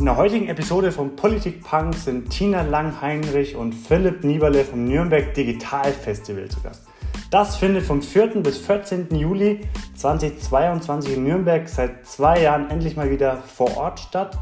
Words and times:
In 0.00 0.06
der 0.06 0.16
heutigen 0.16 0.48
Episode 0.48 0.92
von 0.92 1.14
Politik 1.14 1.62
Punk 1.62 1.94
sind 1.94 2.30
Tina 2.30 2.62
Langheinrich 2.62 3.54
und 3.54 3.74
Philipp 3.74 4.24
Nieberle 4.24 4.64
vom 4.64 4.86
Nürnberg 4.86 5.34
Digital 5.34 5.92
Festival 5.92 6.48
zu 6.48 6.58
Gast. 6.62 6.86
Das 7.30 7.56
findet 7.56 7.84
vom 7.84 8.00
4. 8.00 8.28
bis 8.42 8.56
14. 8.56 9.08
Juli 9.14 9.60
2022 9.96 11.18
in 11.18 11.24
Nürnberg 11.24 11.68
seit 11.68 12.06
zwei 12.06 12.40
Jahren 12.40 12.70
endlich 12.70 12.96
mal 12.96 13.10
wieder 13.10 13.36
vor 13.36 13.76
Ort 13.76 14.00
statt. 14.00 14.38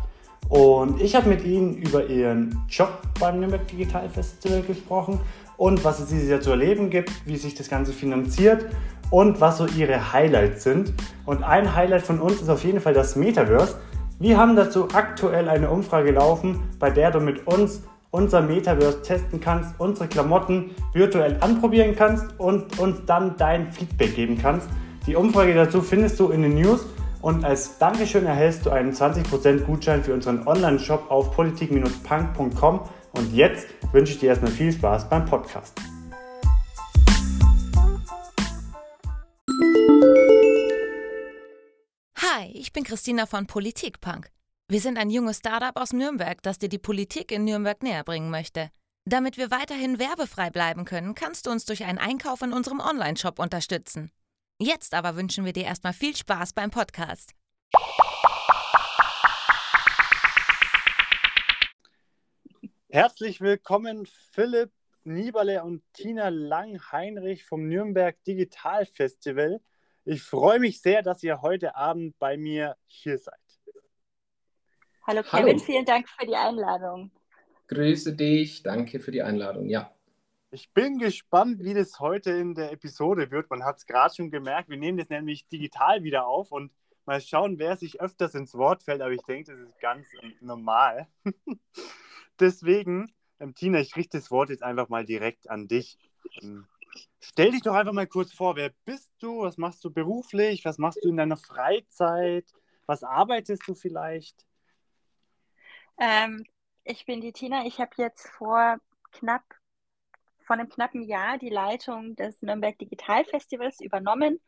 Und 0.48 1.00
ich 1.00 1.16
habe 1.16 1.28
mit 1.28 1.44
ihnen 1.44 1.74
über 1.74 2.06
ihren 2.06 2.62
Job 2.68 2.96
beim 3.18 3.40
Nürnberg 3.40 3.66
Digital 3.66 4.08
Festival 4.08 4.62
gesprochen 4.62 5.18
und 5.56 5.82
was 5.82 5.98
es 5.98 6.08
dieses 6.08 6.28
Jahr 6.28 6.40
zu 6.40 6.50
erleben 6.50 6.88
gibt, 6.88 7.10
wie 7.26 7.36
sich 7.36 7.56
das 7.56 7.68
Ganze 7.68 7.92
finanziert 7.92 8.64
und 9.10 9.40
was 9.40 9.58
so 9.58 9.66
ihre 9.66 10.12
Highlights 10.12 10.62
sind. 10.62 10.94
Und 11.26 11.42
ein 11.42 11.74
Highlight 11.74 12.02
von 12.02 12.20
uns 12.20 12.40
ist 12.40 12.48
auf 12.48 12.62
jeden 12.62 12.80
Fall 12.80 12.94
das 12.94 13.16
Metaverse. 13.16 13.74
Wir 14.20 14.36
haben 14.36 14.56
dazu 14.56 14.88
aktuell 14.92 15.48
eine 15.48 15.70
Umfrage 15.70 16.10
laufen, 16.10 16.60
bei 16.80 16.90
der 16.90 17.12
du 17.12 17.20
mit 17.20 17.46
uns 17.46 17.82
unser 18.10 18.40
Metaverse 18.40 19.02
testen 19.02 19.40
kannst, 19.40 19.78
unsere 19.78 20.08
Klamotten 20.08 20.72
virtuell 20.92 21.36
anprobieren 21.40 21.94
kannst 21.94 22.26
und 22.38 22.80
uns 22.80 23.04
dann 23.06 23.36
dein 23.36 23.70
Feedback 23.70 24.16
geben 24.16 24.36
kannst. 24.36 24.68
Die 25.06 25.14
Umfrage 25.14 25.54
dazu 25.54 25.82
findest 25.82 26.18
du 26.18 26.30
in 26.30 26.42
den 26.42 26.54
News 26.54 26.84
und 27.22 27.44
als 27.44 27.78
Dankeschön 27.78 28.26
erhältst 28.26 28.66
du 28.66 28.70
einen 28.70 28.92
20% 28.92 29.60
Gutschein 29.64 30.02
für 30.02 30.14
unseren 30.14 30.46
Online-Shop 30.48 31.10
auf 31.10 31.32
politik-punk.com. 31.34 32.80
Und 33.12 33.32
jetzt 33.32 33.68
wünsche 33.92 34.14
ich 34.14 34.18
dir 34.18 34.30
erstmal 34.30 34.50
viel 34.50 34.72
Spaß 34.72 35.08
beim 35.08 35.26
Podcast. 35.26 35.80
Hi, 42.38 42.52
ich 42.54 42.72
bin 42.72 42.84
Christina 42.84 43.26
von 43.26 43.48
Politikpunk. 43.48 44.30
Wir 44.68 44.80
sind 44.80 44.96
ein 44.96 45.10
junges 45.10 45.38
Startup 45.38 45.76
aus 45.76 45.92
Nürnberg, 45.92 46.40
das 46.42 46.58
dir 46.58 46.68
die 46.68 46.78
Politik 46.78 47.32
in 47.32 47.42
Nürnberg 47.42 47.82
näher 47.82 48.04
bringen 48.04 48.30
möchte. 48.30 48.70
Damit 49.04 49.38
wir 49.38 49.50
weiterhin 49.50 49.98
werbefrei 49.98 50.48
bleiben 50.48 50.84
können, 50.84 51.16
kannst 51.16 51.46
du 51.46 51.50
uns 51.50 51.64
durch 51.64 51.84
einen 51.84 51.98
Einkauf 51.98 52.40
in 52.42 52.52
unserem 52.52 52.78
Online-Shop 52.78 53.40
unterstützen. 53.40 54.12
Jetzt 54.60 54.94
aber 54.94 55.16
wünschen 55.16 55.44
wir 55.44 55.52
dir 55.52 55.64
erstmal 55.64 55.92
viel 55.92 56.14
Spaß 56.14 56.52
beim 56.52 56.70
Podcast. 56.70 57.32
Herzlich 62.88 63.40
willkommen, 63.40 64.06
Philipp 64.30 64.70
Nieberle 65.02 65.64
und 65.64 65.82
Tina 65.92 66.28
Lang-Heinrich 66.28 67.44
vom 67.44 67.66
Nürnberg 67.66 68.16
Digital 68.22 68.86
Festival. 68.86 69.60
Ich 70.10 70.22
freue 70.22 70.58
mich 70.58 70.80
sehr, 70.80 71.02
dass 71.02 71.22
ihr 71.22 71.42
heute 71.42 71.76
Abend 71.76 72.18
bei 72.18 72.38
mir 72.38 72.78
hier 72.86 73.18
seid. 73.18 73.34
Hallo 75.06 75.22
Kevin, 75.22 75.48
Hallo. 75.48 75.58
vielen 75.58 75.84
Dank 75.84 76.08
für 76.08 76.24
die 76.24 76.34
Einladung. 76.34 77.10
Grüße 77.66 78.16
dich, 78.16 78.62
danke 78.62 79.00
für 79.00 79.10
die 79.10 79.20
Einladung, 79.20 79.68
ja. 79.68 79.94
Ich 80.50 80.72
bin 80.72 80.96
gespannt, 80.96 81.62
wie 81.62 81.74
das 81.74 82.00
heute 82.00 82.30
in 82.30 82.54
der 82.54 82.72
Episode 82.72 83.30
wird. 83.30 83.50
Man 83.50 83.66
hat 83.66 83.76
es 83.76 83.86
gerade 83.86 84.14
schon 84.14 84.30
gemerkt, 84.30 84.70
wir 84.70 84.78
nehmen 84.78 84.96
das 84.96 85.10
nämlich 85.10 85.46
digital 85.48 86.02
wieder 86.02 86.26
auf 86.26 86.52
und 86.52 86.72
mal 87.04 87.20
schauen, 87.20 87.58
wer 87.58 87.76
sich 87.76 88.00
öfters 88.00 88.34
ins 88.34 88.54
Wort 88.54 88.84
fällt, 88.84 89.02
aber 89.02 89.12
ich 89.12 89.20
denke, 89.24 89.52
das 89.52 89.60
ist 89.60 89.78
ganz 89.78 90.06
normal. 90.40 91.06
Deswegen, 92.40 93.12
ähm, 93.40 93.54
Tina, 93.54 93.78
ich 93.80 93.94
richte 93.94 94.16
das 94.16 94.30
Wort 94.30 94.48
jetzt 94.48 94.62
einfach 94.62 94.88
mal 94.88 95.04
direkt 95.04 95.50
an 95.50 95.68
dich. 95.68 95.98
Ähm, 96.40 96.66
Stell 97.20 97.50
dich 97.50 97.62
doch 97.62 97.74
einfach 97.74 97.92
mal 97.92 98.06
kurz 98.06 98.32
vor, 98.32 98.56
wer 98.56 98.72
bist 98.84 99.07
du? 99.22 99.42
Was 99.42 99.58
machst 99.58 99.84
du 99.84 99.90
beruflich? 99.90 100.64
Was 100.64 100.78
machst 100.78 101.04
du 101.04 101.08
in 101.08 101.16
deiner 101.16 101.36
Freizeit? 101.36 102.46
Was 102.86 103.02
arbeitest 103.02 103.66
du 103.66 103.74
vielleicht? 103.74 104.46
Ähm, 105.98 106.44
ich 106.84 107.04
bin 107.06 107.20
die 107.20 107.32
Tina. 107.32 107.66
Ich 107.66 107.80
habe 107.80 107.90
jetzt 107.96 108.28
vor 108.30 108.78
knapp 109.12 109.42
vor 110.48 110.56
einem 110.56 110.70
knappen 110.70 111.02
Jahr 111.02 111.36
die 111.36 111.50
Leitung 111.50 112.16
des 112.16 112.40
Nürnberg 112.40 112.76
Digital 112.78 113.24
Festivals 113.26 113.80
übernommen. 113.80 114.40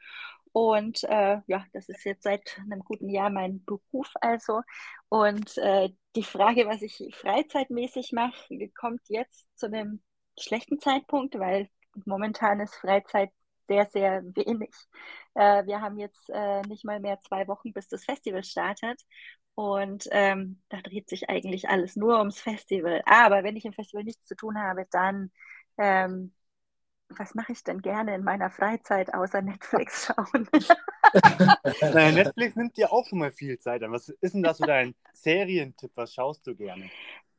Und 0.53 1.05
äh, 1.05 1.41
ja, 1.47 1.67
das 1.75 1.89
ist 1.91 2.05
jetzt 2.05 2.23
seit 2.25 2.59
einem 2.59 2.81
guten 2.81 3.11
Jahr 3.11 3.31
mein 3.31 3.63
Beruf 3.65 4.11
also. 4.21 4.63
Und 5.11 5.59
äh, 5.59 5.91
die 6.17 6.23
Frage, 6.23 6.67
was 6.67 6.83
ich 6.83 7.15
freizeitmäßig 7.15 8.13
mache, 8.13 8.71
kommt 8.75 9.03
jetzt 9.09 9.47
zu 9.59 9.67
einem 9.67 10.03
schlechten 10.39 10.81
Zeitpunkt, 10.81 11.39
weil 11.39 11.69
momentan 12.07 12.61
ist 12.61 12.75
Freizeit 12.77 13.31
sehr, 13.71 13.87
sehr 13.87 14.23
wenig. 14.35 14.75
Äh, 15.35 15.65
wir 15.65 15.81
haben 15.81 15.97
jetzt 15.97 16.29
äh, 16.31 16.63
nicht 16.63 16.85
mal 16.85 16.99
mehr 16.99 17.21
zwei 17.21 17.47
Wochen, 17.47 17.73
bis 17.73 17.87
das 17.87 18.05
Festival 18.05 18.43
startet. 18.43 19.01
Und 19.55 20.09
ähm, 20.11 20.61
da 20.71 20.81
dreht 20.81 21.09
sich 21.09 21.31
eigentlich 21.31 21.69
alles 21.69 21.95
nur 21.95 22.19
ums 22.19 22.41
Festival. 22.41 23.01
Aber 23.07 23.45
wenn 23.45 23.57
ich 23.57 23.65
im 23.65 23.73
Festival 23.73 24.03
nichts 24.03 24.27
zu 24.27 24.35
tun 24.35 24.59
habe, 24.59 24.87
dann, 24.91 25.31
ähm, 25.79 26.35
was 27.11 27.35
mache 27.37 27.53
ich 27.53 27.63
denn 27.63 27.81
gerne 27.81 28.15
in 28.17 28.25
meiner 28.25 28.51
Freizeit 28.51 29.15
außer 29.15 29.41
Netflix 29.41 30.07
schauen? 30.17 30.49
Nein, 31.95 32.15
Netflix 32.15 32.57
nimmt 32.57 32.77
dir 32.77 32.93
auch 32.93 33.07
schon 33.07 33.21
mal 33.21 33.33
viel 33.33 33.57
Zeit 33.59 33.85
an. 33.85 33.93
Was 33.93 34.09
ist 34.09 34.35
denn 34.35 34.43
das 34.43 34.59
so 34.59 34.65
dein 34.65 34.97
Serientipp? 35.13 35.93
Was 35.95 36.13
schaust 36.13 36.45
du 36.47 36.57
gerne? 36.57 36.91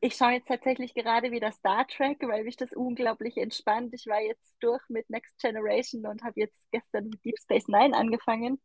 Ich 0.02 0.16
schaue 0.16 0.32
jetzt 0.32 0.48
tatsächlich 0.48 0.96
gerade 0.96 1.32
wieder 1.32 1.52
Star 1.52 1.88
Trek, 1.88 2.18
weil 2.24 2.44
mich 2.44 2.58
das 2.58 2.74
unglaublich 2.74 3.38
entspannt. 3.38 3.94
Ich 3.94 4.08
war 4.08 4.20
jetzt 4.20 4.58
durch 4.60 4.82
mit 4.90 5.08
Next 5.12 5.38
Generation 5.40 6.08
und 6.08 6.24
habe 6.24 6.40
jetzt 6.40 6.70
gestern 6.72 7.08
mit 7.10 7.24
Deep 7.24 7.38
Space 7.40 7.68
Nine 7.68 7.96
angefangen, 7.96 8.60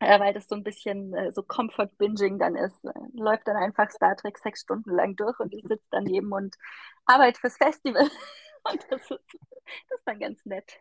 äh, 0.00 0.18
weil 0.18 0.34
das 0.34 0.48
so 0.48 0.56
ein 0.56 0.64
bisschen 0.64 1.14
äh, 1.14 1.30
so 1.30 1.44
Comfort-Binging 1.44 2.40
dann 2.40 2.56
ist. 2.56 2.84
Äh, 2.84 2.92
läuft 3.12 3.46
dann 3.46 3.56
einfach 3.56 3.90
Star 3.90 4.16
Trek 4.16 4.38
sechs 4.38 4.62
Stunden 4.62 4.90
lang 4.90 5.14
durch 5.14 5.38
und 5.38 5.54
ich 5.54 5.62
sitze 5.68 5.86
daneben 5.92 6.32
und 6.32 6.56
arbeite 7.04 7.40
fürs 7.40 7.56
Festival. 7.56 8.10
und 8.64 8.84
das 8.90 9.02
ist, 9.02 9.10
das 9.10 9.98
ist 10.00 10.04
dann 10.04 10.18
ganz 10.18 10.44
nett. 10.46 10.80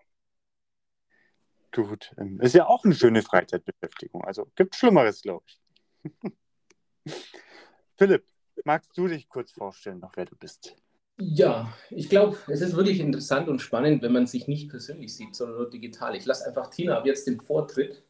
Gut, 1.72 2.12
ähm, 2.18 2.42
ist 2.42 2.56
ja 2.56 2.66
auch 2.66 2.84
eine 2.86 2.96
schöne 2.96 3.22
Freizeitbeschäftigung. 3.22 4.24
Also 4.26 4.48
gibt 4.56 4.76
Schlimmeres, 4.76 5.22
glaube 5.22 5.46
ich. 5.46 6.34
Philipp, 7.98 8.26
magst 8.64 8.98
du 8.98 9.08
dich 9.08 9.28
kurz 9.28 9.52
vorstellen, 9.52 10.00
noch 10.00 10.16
wer 10.16 10.26
du 10.26 10.36
bist? 10.36 10.76
Ja, 11.18 11.74
ich 11.92 12.10
glaube, 12.10 12.38
es 12.48 12.62
ist 12.62 12.76
wirklich 12.76 13.00
interessant 13.00 13.48
und 13.48 13.62
spannend, 13.62 14.02
wenn 14.02 14.12
man 14.12 14.28
sich 14.28 14.48
nicht 14.48 14.70
persönlich 14.70 15.16
sieht, 15.16 15.34
sondern 15.34 15.58
nur 15.58 15.70
digital. 15.70 16.16
Ich 16.16 16.26
lasse 16.26 16.46
einfach 16.46 16.70
Tina 16.70 16.98
ab 16.98 17.06
jetzt 17.06 17.26
den 17.26 17.40
Vortritt. 17.40 18.04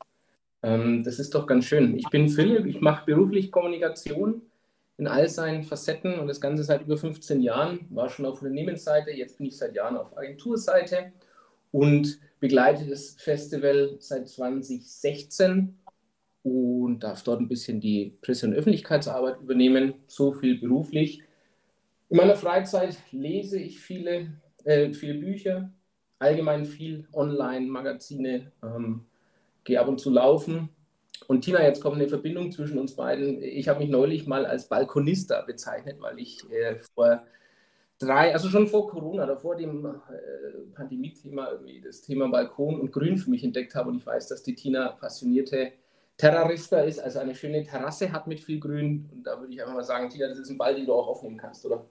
Ähm, 0.64 1.04
das 1.04 1.20
ist 1.20 1.36
doch 1.36 1.46
ganz 1.46 1.66
schön. 1.66 1.98
Ich 1.98 2.10
bin 2.10 2.30
Philipp, 2.30 2.66
ich 2.66 2.82
mache 2.82 3.06
beruflich 3.06 3.52
Kommunikation 3.52 4.42
in 4.98 5.08
all 5.08 5.30
seinen 5.30 5.64
Facetten 5.64 6.18
und 6.20 6.28
das 6.28 6.42
Ganze 6.42 6.64
seit 6.64 6.82
über 6.82 6.98
15 6.98 7.42
Jahren. 7.42 7.86
War 7.92 8.10
schon 8.10 8.26
auf 8.26 8.42
Unternehmensseite, 8.42 9.12
jetzt 9.12 9.38
bin 9.38 9.48
ich 9.48 9.58
seit 9.58 9.76
Jahren 9.76 9.98
auf 9.98 10.18
Agenturseite 10.18 11.12
und 11.72 12.20
begleite 12.40 12.88
das 12.88 13.12
Festival 13.12 13.98
seit 14.00 14.28
2016 14.28 15.78
und 16.46 17.00
darf 17.00 17.24
dort 17.24 17.42
ein 17.42 17.48
bisschen 17.48 17.82
die 17.82 18.14
Presse- 18.22 18.46
und 18.46 18.54
Öffentlichkeitsarbeit 18.54 19.42
übernehmen, 19.42 19.96
so 20.06 20.32
viel 20.32 20.60
beruflich. 20.60 21.24
In 22.10 22.18
meiner 22.18 22.36
Freizeit 22.36 22.98
lese 23.12 23.60
ich 23.60 23.80
viele, 23.80 24.28
äh, 24.64 24.94
viele 24.94 25.16
Bücher, 25.16 25.72
allgemein 26.20 26.66
viel 26.66 27.08
Online-Magazine, 27.14 28.52
ähm, 28.64 29.06
gehe 29.64 29.80
ab 29.80 29.88
und 29.88 30.00
zu 30.00 30.12
laufen. 30.12 30.70
Und 31.28 31.42
Tina, 31.42 31.64
jetzt 31.64 31.82
kommt 31.82 31.96
eine 31.96 32.08
Verbindung 32.08 32.52
zwischen 32.52 32.78
uns 32.78 32.96
beiden. 32.96 33.42
Ich 33.42 33.68
habe 33.68 33.80
mich 33.80 33.90
neulich 33.90 34.28
mal 34.28 34.46
als 34.46 34.70
Balkonista 34.70 35.42
bezeichnet, 35.42 35.98
weil 36.00 36.20
ich 36.20 36.48
äh, 36.52 36.78
vor 36.94 37.24
drei, 37.98 38.34
also 38.34 38.50
schon 38.50 38.68
vor 38.68 38.88
Corona 38.88 39.24
oder 39.24 39.38
vor 39.38 39.56
dem 39.56 39.84
äh, 39.84 40.74
Pandemie-Thema 40.76 41.60
das 41.84 42.02
Thema 42.02 42.28
Balkon 42.28 42.80
und 42.80 42.92
Grün 42.92 43.18
für 43.18 43.32
mich 43.32 43.44
entdeckt 43.44 43.74
habe. 43.74 43.90
Und 43.90 43.98
ich 43.98 44.06
weiß, 44.06 44.28
dass 44.28 44.44
die 44.44 44.54
Tina 44.54 44.90
passionierte 44.90 45.72
Terrarista 46.18 46.80
ist, 46.82 47.00
also 47.00 47.20
eine 47.20 47.36
schöne 47.36 47.64
Terrasse 47.64 48.12
hat 48.12 48.28
mit 48.28 48.40
viel 48.40 48.60
Grün. 48.60 49.10
Und 49.12 49.24
da 49.24 49.40
würde 49.40 49.54
ich 49.54 49.62
einfach 49.62 49.76
mal 49.76 49.84
sagen, 49.84 50.10
Tina, 50.10 50.28
das 50.28 50.40
ist 50.40 50.50
ein 50.50 50.58
Ball, 50.58 50.76
den 50.76 50.86
du 50.86 50.94
auch 50.94 51.08
aufnehmen 51.08 51.38
kannst, 51.38 51.66
oder? 51.66 51.86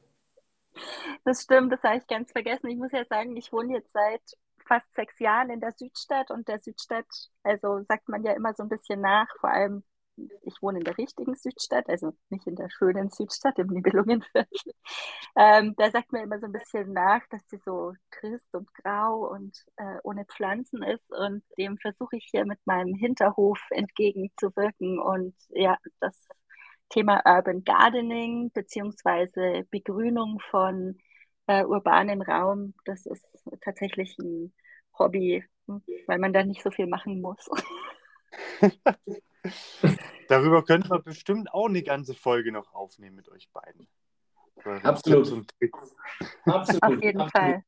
Das 1.25 1.43
stimmt, 1.43 1.73
das 1.73 1.82
habe 1.82 1.99
ich 1.99 2.06
ganz 2.06 2.32
vergessen. 2.32 2.69
Ich 2.69 2.76
muss 2.76 2.93
ja 2.93 3.05
sagen, 3.05 3.37
ich 3.37 3.53
wohne 3.53 3.75
jetzt 3.75 3.93
seit 3.93 4.23
fast 4.67 4.93
sechs 4.94 5.19
Jahren 5.19 5.50
in 5.50 5.61
der 5.61 5.73
Südstadt 5.73 6.31
und 6.31 6.49
der 6.49 6.59
Südstadt, 6.59 7.06
also 7.43 7.82
sagt 7.82 8.09
man 8.09 8.23
ja 8.25 8.32
immer 8.32 8.55
so 8.55 8.62
ein 8.62 8.69
bisschen 8.69 9.00
nach, 9.00 9.29
vor 9.41 9.50
allem 9.50 9.85
ich 10.16 10.55
wohne 10.61 10.78
in 10.78 10.84
der 10.84 10.96
richtigen 10.99 11.34
Südstadt, 11.34 11.88
also 11.88 12.12
nicht 12.31 12.46
in 12.46 12.56
der 12.56 12.70
schönen 12.70 13.11
Südstadt 13.11 13.58
im 13.58 13.69
Nibelungenviertel. 13.69 14.72
Ähm, 15.37 15.75
da 15.76 15.90
sagt 15.90 16.12
man 16.12 16.22
immer 16.22 16.38
so 16.38 16.46
ein 16.46 16.52
bisschen 16.52 16.93
nach, 16.93 17.20
dass 17.31 17.43
sie 17.49 17.58
so 17.64 17.93
trist 18.11 18.46
und 18.52 18.72
grau 18.75 19.31
und 19.32 19.56
äh, 19.76 19.96
ohne 20.05 20.25
Pflanzen 20.26 20.82
ist. 20.82 21.11
Und 21.11 21.43
dem 21.58 21.78
versuche 21.78 22.16
ich 22.16 22.28
hier 22.31 22.44
mit 22.46 22.58
meinem 22.66 22.94
Hinterhof 22.94 23.61
entgegenzuwirken. 23.70 25.00
Und 25.00 25.34
ja, 25.50 25.76
das 26.00 26.28
Thema 26.90 27.22
Urban 27.25 27.64
Gardening 27.64 28.52
beziehungsweise 28.52 29.67
Begrünung 29.70 30.38
von 30.40 30.99
äh, 31.46 31.64
urbanem 31.64 32.22
Raum, 32.22 32.75
das 32.84 33.06
ist 33.06 33.26
tatsächlich 33.62 34.17
ein 34.19 34.52
Hobby, 34.99 35.44
weil 36.06 36.19
man 36.19 36.32
da 36.32 36.44
nicht 36.44 36.62
so 36.62 36.70
viel 36.70 36.87
machen 36.87 37.20
muss. 37.20 37.49
darüber 40.28 40.64
könnten 40.64 40.90
wir 40.90 41.00
bestimmt 41.00 41.52
auch 41.52 41.69
eine 41.69 41.82
ganze 41.82 42.14
Folge 42.14 42.52
noch 42.52 42.75
aufnehmen 42.75 43.16
mit 43.16 43.28
euch 43.28 43.50
beiden. 43.50 43.86
Absolut. 44.82 45.52
Absolut. 46.46 46.82
Auf 46.82 47.02
jeden 47.02 47.20
Absolut. 47.20 47.32
Fall. 47.32 47.64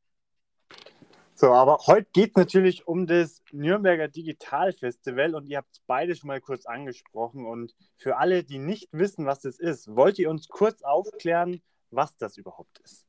So, 1.39 1.53
aber 1.53 1.81
heute 1.87 2.09
geht 2.15 2.31
es 2.31 2.37
natürlich 2.37 2.89
um 2.89 3.07
das 3.07 3.43
Nürnberger 3.53 4.09
Digitalfestival 4.09 5.35
und 5.35 5.47
ihr 5.47 5.59
habt 5.59 5.71
es 5.71 5.81
beide 5.87 6.15
schon 6.15 6.29
mal 6.29 6.41
kurz 6.41 6.65
angesprochen. 6.65 7.45
Und 7.45 7.75
für 7.99 8.17
alle, 8.17 8.43
die 8.43 8.59
nicht 8.59 8.89
wissen, 8.93 9.27
was 9.27 9.41
das 9.41 9.59
ist, 9.59 9.95
wollt 9.95 10.19
ihr 10.19 10.31
uns 10.31 10.49
kurz 10.49 10.83
aufklären, 10.83 11.61
was 11.91 12.17
das 12.17 12.39
überhaupt 12.39 12.79
ist? 12.79 13.05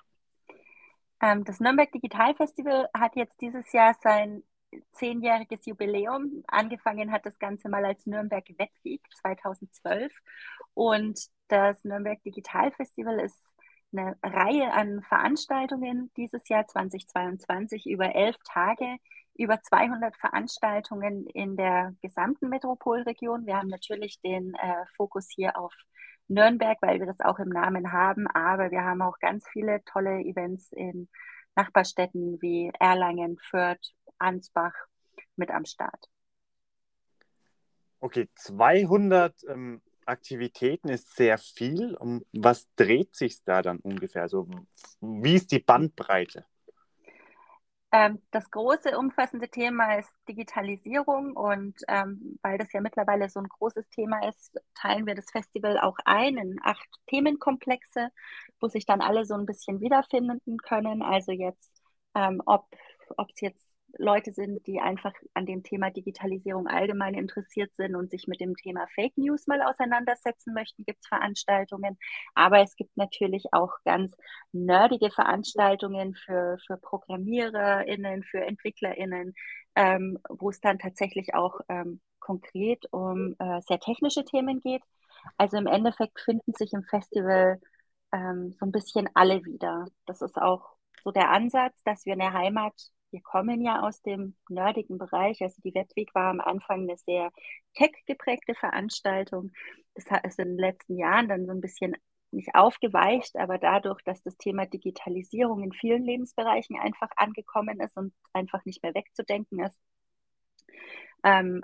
Ähm, 1.21 1.45
das 1.45 1.61
Nürnberg 1.61 1.89
Digitalfestival 1.93 2.89
hat 2.93 3.15
jetzt 3.15 3.39
dieses 3.39 3.71
Jahr 3.71 3.95
sein 4.03 4.43
zehnjähriges 4.91 5.65
Jubiläum. 5.65 6.43
Angefangen 6.47 7.11
hat 7.11 7.25
das 7.25 7.39
Ganze 7.39 7.69
mal 7.69 7.85
als 7.85 8.05
Nürnberg 8.05 8.45
Webweek 8.57 9.01
2012. 9.21 10.13
Und 10.73 11.19
das 11.47 11.83
Nürnberg 11.83 12.21
Digitalfestival 12.23 13.19
ist 13.19 13.41
eine 13.93 14.17
Reihe 14.21 14.73
an 14.73 15.01
Veranstaltungen 15.03 16.11
dieses 16.17 16.47
Jahr 16.49 16.67
2022 16.67 17.85
über 17.85 18.13
elf 18.13 18.35
Tage, 18.43 18.97
über 19.35 19.61
200 19.61 20.15
Veranstaltungen 20.17 21.27
in 21.27 21.55
der 21.55 21.93
gesamten 22.01 22.49
Metropolregion. 22.49 23.45
Wir 23.45 23.57
haben 23.57 23.69
natürlich 23.69 24.19
den 24.21 24.53
äh, 24.55 24.85
Fokus 24.95 25.29
hier 25.33 25.57
auf 25.57 25.73
Nürnberg, 26.27 26.77
weil 26.81 26.99
wir 26.99 27.07
das 27.07 27.19
auch 27.21 27.39
im 27.39 27.49
Namen 27.49 27.93
haben, 27.93 28.27
aber 28.27 28.71
wir 28.71 28.83
haben 28.83 29.01
auch 29.01 29.17
ganz 29.19 29.47
viele 29.47 29.81
tolle 29.85 30.19
Events 30.19 30.69
in 30.73 31.07
Nachbarstädten 31.55 32.41
wie 32.41 32.71
Erlangen, 32.79 33.37
Fürth, 33.49 33.93
Ansbach 34.19 34.73
mit 35.35 35.51
am 35.51 35.65
Start. 35.65 36.09
Okay, 37.99 38.29
200 38.35 39.33
ähm, 39.47 39.81
Aktivitäten 40.05 40.89
ist 40.89 41.15
sehr 41.15 41.37
viel. 41.37 41.95
Um 41.95 42.23
was 42.31 42.67
dreht 42.75 43.15
sich 43.15 43.43
da 43.43 43.61
dann 43.61 43.79
ungefähr? 43.79 44.21
Also, 44.23 44.47
wie 45.01 45.35
ist 45.35 45.51
die 45.51 45.59
Bandbreite? 45.59 46.45
Ähm, 47.91 48.21
das 48.31 48.51
große, 48.51 48.97
umfassende 48.97 49.49
Thema 49.49 49.95
ist 49.95 50.13
Digitalisierung 50.27 51.35
und 51.37 51.75
ähm, 51.87 52.37
weil 52.41 52.57
das 52.57 52.71
ja 52.73 52.81
mittlerweile 52.81 53.29
so 53.29 53.39
ein 53.39 53.47
großes 53.47 53.87
Thema 53.89 54.27
ist, 54.27 54.59
teilen 54.75 55.05
wir 55.05 55.15
das 55.15 55.31
Festival 55.31 55.79
auch 55.79 55.97
ein 56.03 56.37
in 56.37 56.59
acht 56.63 56.87
Themenkomplexe, 57.07 58.09
wo 58.59 58.67
sich 58.67 58.85
dann 58.85 59.01
alle 59.01 59.25
so 59.25 59.35
ein 59.35 59.45
bisschen 59.45 59.79
wiederfinden 59.79 60.57
können. 60.57 61.01
Also 61.01 61.31
jetzt, 61.31 61.71
ähm, 62.13 62.41
ob 62.45 62.67
es 63.17 63.39
jetzt 63.41 63.66
Leute 63.97 64.31
sind, 64.31 64.65
die 64.67 64.79
einfach 64.79 65.13
an 65.33 65.45
dem 65.45 65.63
Thema 65.63 65.89
Digitalisierung 65.89 66.67
allgemein 66.67 67.13
interessiert 67.13 67.75
sind 67.75 67.95
und 67.95 68.11
sich 68.11 68.27
mit 68.27 68.39
dem 68.39 68.55
Thema 68.55 68.87
Fake 68.93 69.17
News 69.17 69.47
mal 69.47 69.61
auseinandersetzen 69.61 70.53
möchten, 70.53 70.85
gibt 70.85 70.99
es 71.01 71.07
Veranstaltungen. 71.07 71.97
Aber 72.35 72.61
es 72.61 72.75
gibt 72.75 72.95
natürlich 72.97 73.45
auch 73.51 73.71
ganz 73.85 74.15
nerdige 74.51 75.09
Veranstaltungen 75.09 76.15
für, 76.15 76.57
für 76.65 76.77
ProgrammiererInnen, 76.77 78.23
für 78.23 78.41
EntwicklerInnen, 78.41 79.33
ähm, 79.75 80.19
wo 80.29 80.49
es 80.49 80.59
dann 80.59 80.79
tatsächlich 80.79 81.33
auch 81.33 81.59
ähm, 81.69 82.01
konkret 82.19 82.85
um 82.91 83.35
äh, 83.39 83.61
sehr 83.61 83.79
technische 83.79 84.25
Themen 84.25 84.59
geht. 84.59 84.83
Also 85.37 85.57
im 85.57 85.67
Endeffekt 85.67 86.19
finden 86.19 86.53
sich 86.53 86.73
im 86.73 86.83
Festival 86.83 87.59
ähm, 88.11 88.53
so 88.59 88.65
ein 88.65 88.71
bisschen 88.71 89.09
alle 89.13 89.43
wieder. 89.45 89.85
Das 90.05 90.21
ist 90.21 90.37
auch 90.37 90.75
so 91.03 91.11
der 91.11 91.31
Ansatz, 91.31 91.81
dass 91.83 92.05
wir 92.05 92.13
eine 92.13 92.33
Heimat 92.33 92.73
wir 93.11 93.21
kommen 93.21 93.61
ja 93.61 93.81
aus 93.81 94.01
dem 94.01 94.35
nerdigen 94.49 94.97
Bereich. 94.97 95.41
Also 95.41 95.61
die 95.61 95.73
Webweek 95.73 96.13
war 96.13 96.29
am 96.29 96.41
Anfang 96.41 96.81
eine 96.81 96.97
sehr 96.97 97.31
tech-geprägte 97.75 98.53
Veranstaltung. 98.55 99.51
Das 99.95 100.05
ist 100.23 100.39
in 100.39 100.49
den 100.49 100.57
letzten 100.57 100.97
Jahren 100.97 101.29
dann 101.29 101.45
so 101.45 101.51
ein 101.51 101.61
bisschen 101.61 101.95
nicht 102.31 102.53
aufgeweicht, 102.53 103.37
aber 103.37 103.57
dadurch, 103.57 104.01
dass 104.03 104.21
das 104.21 104.37
Thema 104.37 104.65
Digitalisierung 104.65 105.63
in 105.63 105.71
vielen 105.71 106.03
Lebensbereichen 106.03 106.77
einfach 106.77 107.09
angekommen 107.15 107.79
ist 107.79 107.95
und 107.95 108.13
einfach 108.33 108.65
nicht 108.65 108.83
mehr 108.83 108.93
wegzudenken 108.93 109.59
ist, 109.63 109.79
ähm, 111.23 111.63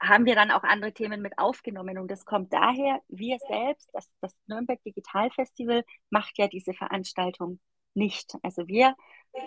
haben 0.00 0.26
wir 0.26 0.34
dann 0.34 0.50
auch 0.50 0.64
andere 0.64 0.92
Themen 0.92 1.22
mit 1.22 1.38
aufgenommen. 1.38 1.98
Und 1.98 2.10
das 2.10 2.24
kommt 2.24 2.52
daher, 2.52 3.00
wir 3.08 3.38
selbst, 3.48 3.88
das, 3.92 4.10
das 4.20 4.34
Nürnberg 4.46 4.82
Digital 4.84 5.30
Festival 5.30 5.84
macht 6.10 6.38
ja 6.38 6.48
diese 6.48 6.72
Veranstaltung 6.72 7.60
nicht. 7.94 8.36
Also 8.42 8.66
wir 8.66 8.96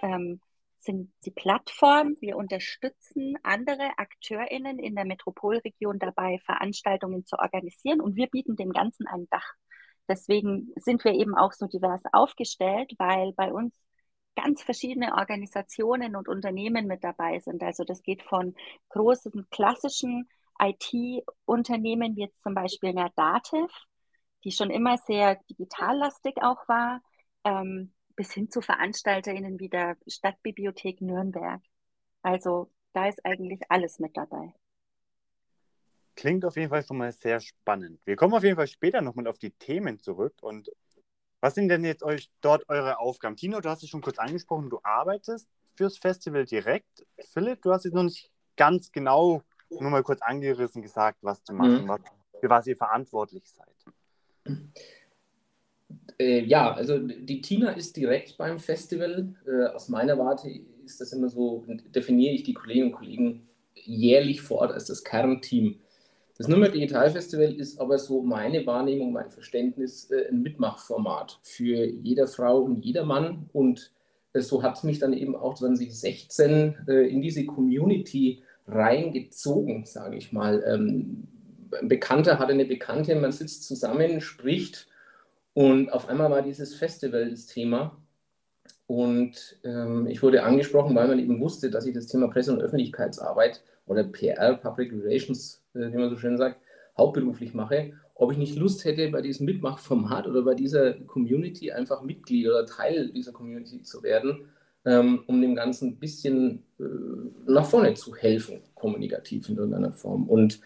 ähm, 0.02 0.40
sind 0.78 1.12
die 1.26 1.32
Plattform. 1.32 2.16
Wir 2.20 2.38
unterstützen 2.38 3.36
andere 3.44 3.92
AkteurInnen 3.98 4.80
in 4.80 4.96
der 4.96 5.06
Metropolregion 5.06 6.00
dabei, 6.00 6.40
Veranstaltungen 6.46 7.26
zu 7.26 7.38
organisieren 7.38 8.02
und 8.02 8.16
wir 8.16 8.28
bieten 8.28 8.56
dem 8.56 8.72
Ganzen 8.72 9.08
ein 9.08 9.28
Dach. 9.30 9.54
Deswegen 10.08 10.72
sind 10.76 11.04
wir 11.04 11.14
eben 11.14 11.36
auch 11.36 11.52
so 11.54 11.68
divers 11.68 12.04
aufgestellt, 12.12 12.94
weil 12.98 13.34
bei 13.34 13.52
uns 13.52 13.74
ganz 14.36 14.62
verschiedene 14.62 15.14
Organisationen 15.16 16.16
und 16.16 16.28
Unternehmen 16.28 16.88
mit 16.88 17.04
dabei 17.04 17.40
sind. 17.40 17.64
Also 17.64 17.84
das 17.84 18.04
geht 18.04 18.22
von 18.22 18.56
großen 18.90 19.48
klassischen 19.50 20.30
IT-Unternehmen 20.60 22.16
wie 22.16 22.22
jetzt 22.22 22.42
zum 22.42 22.54
Beispiel 22.54 22.90
einer 22.90 23.12
Dativ, 23.16 23.72
die 24.44 24.52
schon 24.52 24.70
immer 24.70 24.98
sehr 24.98 25.40
digitallastig 25.50 26.38
auch 26.42 26.68
war, 26.68 27.02
ähm, 27.44 27.94
bis 28.16 28.32
hin 28.34 28.50
zu 28.50 28.62
VeranstalterInnen 28.62 29.60
wie 29.60 29.70
der 29.70 29.98
Stadtbibliothek 30.08 31.02
Nürnberg. 31.02 31.62
Also 32.22 32.72
da 32.94 33.08
ist 33.08 33.26
eigentlich 33.26 33.62
alles 33.70 34.00
mit 34.00 34.16
dabei. 34.16 34.54
Klingt 36.16 36.46
auf 36.46 36.56
jeden 36.56 36.70
Fall 36.70 36.84
schon 36.86 36.98
mal 36.98 37.12
sehr 37.12 37.42
spannend. 37.42 38.00
Wir 38.06 38.16
kommen 38.16 38.34
auf 38.34 38.44
jeden 38.44 38.56
Fall 38.56 38.68
später 38.68 39.02
nochmal 39.02 39.28
auf 39.28 39.38
die 39.38 39.52
Themen 39.52 40.00
zurück. 40.00 40.36
Und 40.42 40.72
was 41.42 41.56
sind 41.56 41.68
denn 41.68 41.84
jetzt 41.84 42.04
euch 42.04 42.30
dort 42.40 42.68
eure 42.70 43.00
Aufgaben? 43.00 43.36
Tino, 43.36 43.60
du 43.60 43.70
hast 43.70 43.84
es 43.84 43.90
schon 43.90 44.02
kurz 44.02 44.18
angesprochen, 44.18 44.70
du 44.70 44.80
arbeitest 44.82 45.48
fürs 45.76 45.98
Festival 45.98 46.46
direkt. 46.46 47.06
Philipp, 47.34 47.62
du 47.62 47.72
hast 47.72 47.84
jetzt 47.84 47.94
noch 47.94 48.04
nicht 48.04 48.32
ganz 48.56 48.92
genau 48.92 49.42
nur 49.70 49.92
mal 49.92 50.04
kurz 50.04 50.22
angerissen 50.22 50.82
gesagt, 50.82 51.18
was 51.22 51.44
du 51.44 51.54
machst 51.54 51.84
mhm. 51.84 51.88
was, 51.88 52.02
für 52.40 52.50
was 52.50 52.68
ihr 52.68 52.78
verantwortlich 52.78 53.44
seid. 53.46 53.76
Äh, 56.20 56.44
ja, 56.46 56.74
also 56.74 56.98
die 57.00 57.42
Tina 57.42 57.72
ist 57.72 57.98
direkt 57.98 58.38
beim 58.38 58.60
Festival. 58.60 59.34
Äh, 59.48 59.66
aus 59.68 59.90
meiner 59.90 60.18
Warte 60.18 60.50
ist 60.86 61.02
das 61.02 61.14
immer 61.14 61.30
so, 61.30 61.66
definiere 61.94 62.34
ich 62.34 62.44
die 62.44 62.54
Kolleginnen 62.54 62.92
und 62.92 62.98
Kollegen 62.98 63.48
jährlich 63.74 64.42
vor 64.42 64.60
Ort 64.60 64.72
als 64.72 64.86
das 64.86 65.04
Kernteam. 65.04 65.80
Das 66.38 66.48
Nürnberg 66.50 66.74
Digital 66.74 67.10
Festival 67.12 67.54
ist 67.54 67.80
aber 67.80 67.98
so 67.98 68.22
meine 68.22 68.66
Wahrnehmung, 68.66 69.14
mein 69.14 69.30
Verständnis, 69.30 70.12
äh, 70.12 70.28
ein 70.30 70.42
Mitmachformat 70.42 71.40
für 71.44 71.86
jede 71.86 72.28
Frau 72.28 72.60
und 72.62 72.84
jeder 72.84 73.06
Mann. 73.06 73.50
Und 73.54 73.92
äh, 74.34 74.42
so 74.42 74.62
hat 74.62 74.78
es 74.78 74.84
mich 74.84 75.00
dann 75.00 75.14
eben 75.14 75.36
auch 75.36 75.56
2016 75.56 76.76
äh, 76.88 77.08
in 77.08 77.22
diese 77.22 77.46
Community 77.46 78.44
reingezogen, 78.68 79.86
sage 79.86 80.18
ich 80.18 80.34
mal. 80.34 80.64
Ähm, 80.68 81.28
ein 81.80 81.88
Bekannter 81.88 82.38
hatte 82.38 82.54
eine 82.54 82.66
Bekannte, 82.66 83.16
man 83.16 83.32
sitzt 83.32 83.66
zusammen, 83.66 84.20
spricht 84.22 84.88
und 85.56 85.92
auf 85.94 86.10
einmal 86.10 86.30
war 86.30 86.42
dieses 86.42 86.76
Festival 86.76 87.30
das 87.30 87.48
Thema. 87.48 87.98
Und 88.88 89.58
ähm, 89.64 90.06
ich 90.06 90.22
wurde 90.22 90.44
angesprochen, 90.44 90.94
weil 90.96 91.08
man 91.08 91.18
eben 91.18 91.40
wusste, 91.40 91.72
dass 91.72 91.86
ich 91.86 91.96
das 91.96 92.08
Thema 92.08 92.28
Presse- 92.28 92.52
und 92.52 92.62
Öffentlichkeitsarbeit 92.62 93.64
oder 93.86 94.04
PR, 94.04 94.56
Public 94.56 94.92
Relations, 94.92 95.64
äh, 95.74 95.94
wie 95.94 95.98
man 95.98 96.10
so 96.10 96.18
schön 96.18 96.38
sagt, 96.38 96.60
hauptberuflich 96.98 97.54
mache, 97.54 97.94
ob 98.16 98.34
ich 98.34 98.38
nicht 98.38 98.58
Lust 98.58 98.84
hätte, 98.84 99.10
bei 99.10 99.22
diesem 99.22 99.46
Mitmachformat 99.46 100.28
oder 100.28 100.42
bei 100.42 100.56
dieser 100.56 100.94
Community 100.94 101.72
einfach 101.72 102.02
Mitglied 102.02 102.48
oder 102.48 102.66
Teil 102.66 103.14
dieser 103.14 103.32
Community 103.32 103.82
zu 103.82 104.04
werden, 104.04 104.50
ähm, 104.84 105.24
um 105.26 105.42
dem 105.42 105.56
Ganzen 105.56 105.92
ein 105.92 106.00
bisschen 106.00 106.64
äh, 106.82 106.84
nach 107.48 107.66
vorne 107.66 107.94
zu 107.94 108.14
helfen, 108.14 108.62
kommunikativ 108.76 109.48
in 109.48 109.56
irgendeiner 109.56 109.94
Form. 109.94 110.28
Und 110.28 110.60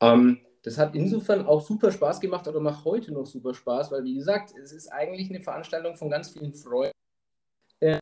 ähm, 0.00 0.40
das 0.62 0.78
hat 0.78 0.94
insofern 0.94 1.44
auch 1.46 1.60
super 1.60 1.90
Spaß 1.90 2.20
gemacht 2.20 2.46
oder 2.46 2.60
macht 2.60 2.84
heute 2.84 3.12
noch 3.12 3.26
super 3.26 3.52
Spaß, 3.52 3.90
weil 3.90 4.04
wie 4.04 4.14
gesagt, 4.14 4.54
es 4.56 4.72
ist 4.72 4.88
eigentlich 4.88 5.28
eine 5.28 5.40
Veranstaltung 5.40 5.96
von 5.96 6.10
ganz 6.10 6.30
vielen 6.30 6.52
Freunden. 6.52 6.92
Äh, 7.80 7.98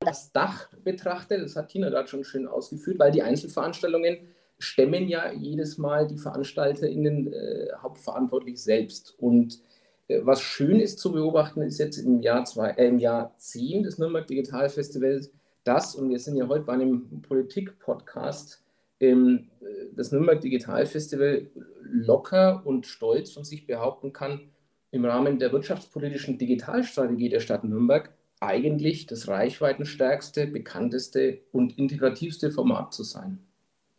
das 0.00 0.30
Dach 0.32 0.68
betrachtet, 0.84 1.42
das 1.42 1.56
hat 1.56 1.68
Tina 1.68 1.88
gerade 1.88 2.08
schon 2.08 2.24
schön 2.24 2.46
ausgeführt, 2.46 2.98
weil 2.98 3.10
die 3.10 3.22
Einzelveranstaltungen 3.22 4.18
stemmen 4.58 5.08
ja 5.08 5.32
jedes 5.32 5.78
Mal 5.78 6.06
die 6.06 6.18
VeranstalterInnen 6.18 7.32
äh, 7.32 7.68
hauptverantwortlich 7.80 8.62
selbst. 8.62 9.14
Und 9.18 9.60
äh, 10.08 10.20
was 10.24 10.42
schön 10.42 10.80
ist 10.80 10.98
zu 10.98 11.12
beobachten, 11.12 11.62
ist 11.62 11.78
jetzt 11.78 11.98
im 11.98 12.20
Jahr, 12.20 12.44
zwei, 12.44 12.70
äh, 12.70 12.88
im 12.88 12.98
Jahr 12.98 13.34
10 13.38 13.84
des 13.84 13.98
Nürnberg 13.98 14.26
Digital 14.26 14.68
Festivals, 14.68 15.30
das, 15.64 15.94
und 15.94 16.08
wir 16.08 16.18
sind 16.18 16.36
ja 16.36 16.48
heute 16.48 16.64
bei 16.64 16.72
einem 16.72 17.22
Politik-Podcast, 17.22 18.62
das 19.00 20.12
Nürnberg 20.12 20.40
Digital 20.40 20.86
Festival 20.86 21.50
locker 21.82 22.62
und 22.64 22.86
stolz 22.86 23.32
von 23.32 23.44
sich 23.44 23.66
behaupten 23.66 24.12
kann, 24.12 24.50
im 24.90 25.04
Rahmen 25.04 25.38
der 25.38 25.52
wirtschaftspolitischen 25.52 26.38
Digitalstrategie 26.38 27.28
der 27.28 27.40
Stadt 27.40 27.64
Nürnberg 27.64 28.10
eigentlich 28.40 29.06
das 29.06 29.28
reichweitenstärkste, 29.28 30.46
bekannteste 30.46 31.40
und 31.52 31.76
integrativste 31.78 32.50
Format 32.50 32.94
zu 32.94 33.02
sein. 33.02 33.38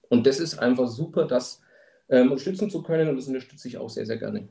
Und 0.09 0.25
das 0.25 0.39
ist 0.39 0.57
einfach 0.57 0.87
super, 0.87 1.25
dass 1.25 1.61
ähm, 2.09 2.31
unterstützen 2.31 2.69
zu 2.69 2.81
können 2.81 3.09
und 3.09 3.17
das 3.17 3.27
unterstütze 3.27 3.67
ich 3.67 3.77
auch 3.77 3.89
sehr, 3.89 4.05
sehr 4.05 4.17
gerne. 4.17 4.47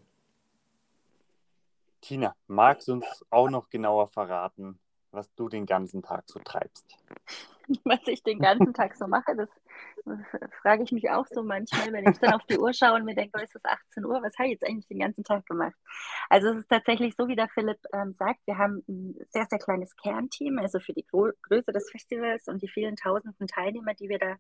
Tina, 2.01 2.35
magst 2.47 2.89
du 2.89 2.93
uns 2.93 3.05
auch 3.31 3.51
noch 3.51 3.69
genauer 3.69 4.07
verraten, 4.07 4.79
was 5.11 5.35
du 5.35 5.49
den 5.49 5.67
ganzen 5.67 6.03
Tag 6.03 6.25
so 6.27 6.39
treibst? 6.39 6.87
Was 7.85 8.01
ich 8.07 8.23
den 8.23 8.39
ganzen 8.39 8.73
Tag 8.73 8.97
so 8.97 9.07
mache, 9.07 9.37
das, 9.37 9.51
das 9.67 9.68
frage 10.63 10.83
ich 10.83 10.93
mich 10.93 11.11
auch 11.11 11.27
so 11.27 11.43
manchmal, 11.43 11.93
wenn 11.93 12.09
ich 12.09 12.19
dann 12.19 12.35
auf 12.35 12.45
die 12.45 12.59
Uhr 12.59 12.73
schaue 12.73 12.95
und 12.95 13.05
mir 13.05 13.15
denke, 13.15 13.39
oh, 13.39 13.43
ist 13.43 13.55
es 13.55 13.65
18 13.65 14.05
Uhr, 14.05 14.23
was 14.23 14.37
habe 14.39 14.49
ich 14.49 14.53
jetzt 14.53 14.67
eigentlich 14.67 14.87
den 14.89 15.01
ganzen 15.01 15.25
Tag 15.25 15.47
gemacht? 15.47 15.75
Also 16.29 16.49
es 16.49 16.59
ist 16.59 16.69
tatsächlich 16.69 17.15
so, 17.17 17.29
wie 17.29 17.37
der 17.37 17.49
Philipp 17.49 17.79
ähm, 17.93 18.13
sagt, 18.15 18.41
wir 18.47 18.59
haben 18.59 18.83
ein 18.89 19.15
sehr, 19.31 19.47
sehr 19.49 19.59
kleines 19.59 19.95
Kernteam, 19.97 20.59
also 20.59 20.81
für 20.81 20.93
die 20.93 21.05
Gro 21.07 21.31
Größe 21.43 21.73
des 21.73 21.91
Festivals 21.91 22.49
und 22.49 22.63
die 22.63 22.69
vielen 22.69 22.97
tausenden 22.97 23.47
Teilnehmer, 23.47 23.95
die 23.95 24.09
wir 24.09 24.19
da, 24.19 24.37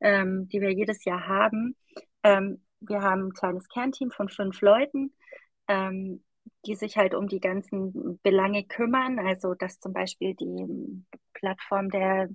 ähm, 0.00 0.48
die 0.48 0.60
wir 0.60 0.72
jedes 0.72 1.04
Jahr 1.04 1.26
haben. 1.26 1.76
Ähm, 2.22 2.62
wir 2.80 3.02
haben 3.02 3.28
ein 3.28 3.32
kleines 3.32 3.68
Kernteam 3.68 4.10
von 4.10 4.28
fünf 4.28 4.60
Leuten. 4.60 5.14
Ähm, 5.66 6.22
die 6.66 6.74
sich 6.74 6.96
halt 6.96 7.14
um 7.14 7.28
die 7.28 7.40
ganzen 7.40 8.18
Belange 8.22 8.64
kümmern, 8.64 9.18
also 9.18 9.54
dass 9.54 9.80
zum 9.80 9.92
Beispiel 9.92 10.34
die 10.34 11.04
Plattform 11.34 11.90
der, 11.90 12.28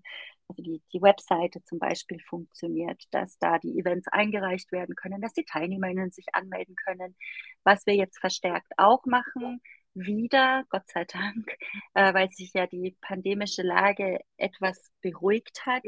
also 0.47 0.61
die, 0.61 0.81
die 0.93 1.01
Webseite 1.01 1.63
zum 1.63 1.79
Beispiel 1.79 2.19
funktioniert, 2.19 3.01
dass 3.11 3.37
da 3.39 3.59
die 3.59 3.79
Events 3.79 4.07
eingereicht 4.09 4.71
werden 4.71 4.95
können, 4.95 5.21
dass 5.21 5.33
die 5.33 5.45
Teilnehmerinnen 5.45 6.11
sich 6.11 6.25
anmelden 6.33 6.75
können. 6.75 7.15
Was 7.63 7.85
wir 7.85 7.95
jetzt 7.95 8.19
verstärkt 8.19 8.71
auch 8.77 9.05
machen, 9.05 9.61
wieder, 9.93 10.63
Gott 10.69 10.87
sei 10.87 11.05
Dank, 11.05 11.47
äh, 11.93 12.13
weil 12.13 12.29
sich 12.29 12.51
ja 12.53 12.67
die 12.67 12.97
pandemische 13.01 13.61
Lage 13.61 14.19
etwas 14.37 14.91
beruhigt 15.01 15.65
hat. 15.65 15.83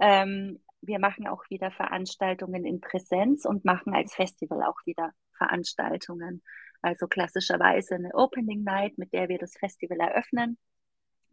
Ähm, 0.00 0.62
wir 0.80 0.98
machen 0.98 1.26
auch 1.26 1.42
wieder 1.50 1.70
Veranstaltungen 1.70 2.64
in 2.64 2.80
Präsenz 2.80 3.44
und 3.44 3.64
machen 3.64 3.94
als 3.94 4.14
Festival 4.14 4.62
auch 4.62 4.78
wieder 4.84 5.12
Veranstaltungen. 5.36 6.42
Also 6.82 7.08
klassischerweise 7.08 7.96
eine 7.96 8.14
Opening 8.14 8.62
Night, 8.62 8.98
mit 8.98 9.12
der 9.12 9.28
wir 9.28 9.38
das 9.38 9.56
Festival 9.58 9.98
eröffnen. 9.98 10.58